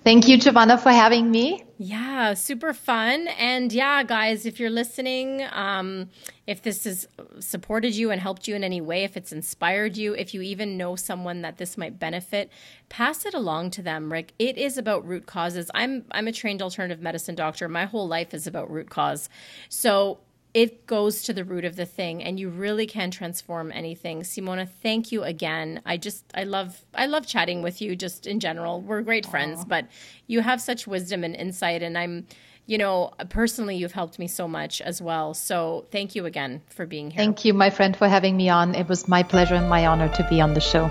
Thank 0.04 0.26
you, 0.26 0.36
Giovanna, 0.36 0.78
for 0.78 0.90
having 0.90 1.30
me. 1.30 1.64
Yeah, 1.78 2.34
super 2.34 2.74
fun. 2.74 3.28
And 3.38 3.72
yeah, 3.72 4.02
guys, 4.02 4.46
if 4.46 4.58
you're 4.58 4.70
listening, 4.70 5.46
um, 5.52 6.10
if 6.48 6.60
this 6.62 6.84
has 6.84 7.06
supported 7.38 7.94
you 7.94 8.10
and 8.10 8.20
helped 8.20 8.48
you 8.48 8.56
in 8.56 8.64
any 8.64 8.80
way, 8.80 9.04
if 9.04 9.16
it's 9.16 9.30
inspired 9.30 9.96
you, 9.96 10.12
if 10.14 10.34
you 10.34 10.42
even 10.42 10.76
know 10.76 10.96
someone 10.96 11.42
that 11.42 11.58
this 11.58 11.78
might 11.78 12.00
benefit, 12.00 12.50
pass 12.88 13.24
it 13.24 13.32
along 13.32 13.70
to 13.72 13.82
them. 13.82 14.10
Rick, 14.10 14.32
it 14.40 14.58
is 14.58 14.76
about 14.76 15.06
root 15.06 15.26
causes. 15.26 15.70
I'm 15.72 16.04
I'm 16.10 16.26
a 16.26 16.32
trained 16.32 16.62
alternative 16.62 17.00
medicine 17.00 17.36
doctor. 17.36 17.68
My 17.68 17.84
whole 17.84 18.08
life 18.08 18.34
is 18.34 18.48
about 18.48 18.70
root 18.72 18.90
cause. 18.90 19.28
So 19.68 20.18
it 20.54 20.86
goes 20.86 21.22
to 21.22 21.32
the 21.32 21.44
root 21.44 21.64
of 21.64 21.76
the 21.76 21.86
thing 21.86 22.22
and 22.22 22.38
you 22.38 22.48
really 22.50 22.86
can 22.86 23.10
transform 23.10 23.72
anything. 23.72 24.20
Simona 24.20 24.68
thank 24.68 25.10
you 25.10 25.22
again. 25.22 25.80
I 25.86 25.96
just 25.96 26.24
i 26.34 26.44
love 26.44 26.84
i 26.94 27.06
love 27.06 27.26
chatting 27.26 27.62
with 27.62 27.80
you 27.80 27.96
just 27.96 28.26
in 28.26 28.40
general. 28.40 28.80
We're 28.80 29.02
great 29.02 29.26
friends 29.26 29.64
but 29.64 29.86
you 30.26 30.40
have 30.40 30.60
such 30.60 30.86
wisdom 30.86 31.24
and 31.24 31.34
insight 31.34 31.82
and 31.82 31.96
i'm 31.96 32.26
you 32.66 32.78
know 32.78 33.12
personally 33.28 33.76
you've 33.76 33.92
helped 33.92 34.18
me 34.18 34.28
so 34.28 34.46
much 34.46 34.80
as 34.82 35.00
well. 35.00 35.32
So 35.34 35.86
thank 35.90 36.14
you 36.14 36.26
again 36.26 36.62
for 36.68 36.86
being 36.86 37.10
here. 37.10 37.18
Thank 37.18 37.44
you 37.44 37.54
my 37.54 37.70
friend 37.70 37.96
for 37.96 38.08
having 38.08 38.36
me 38.36 38.48
on. 38.50 38.74
It 38.74 38.88
was 38.88 39.08
my 39.08 39.22
pleasure 39.22 39.54
and 39.54 39.68
my 39.68 39.86
honor 39.86 40.08
to 40.08 40.26
be 40.28 40.40
on 40.40 40.52
the 40.52 40.60
show 40.60 40.90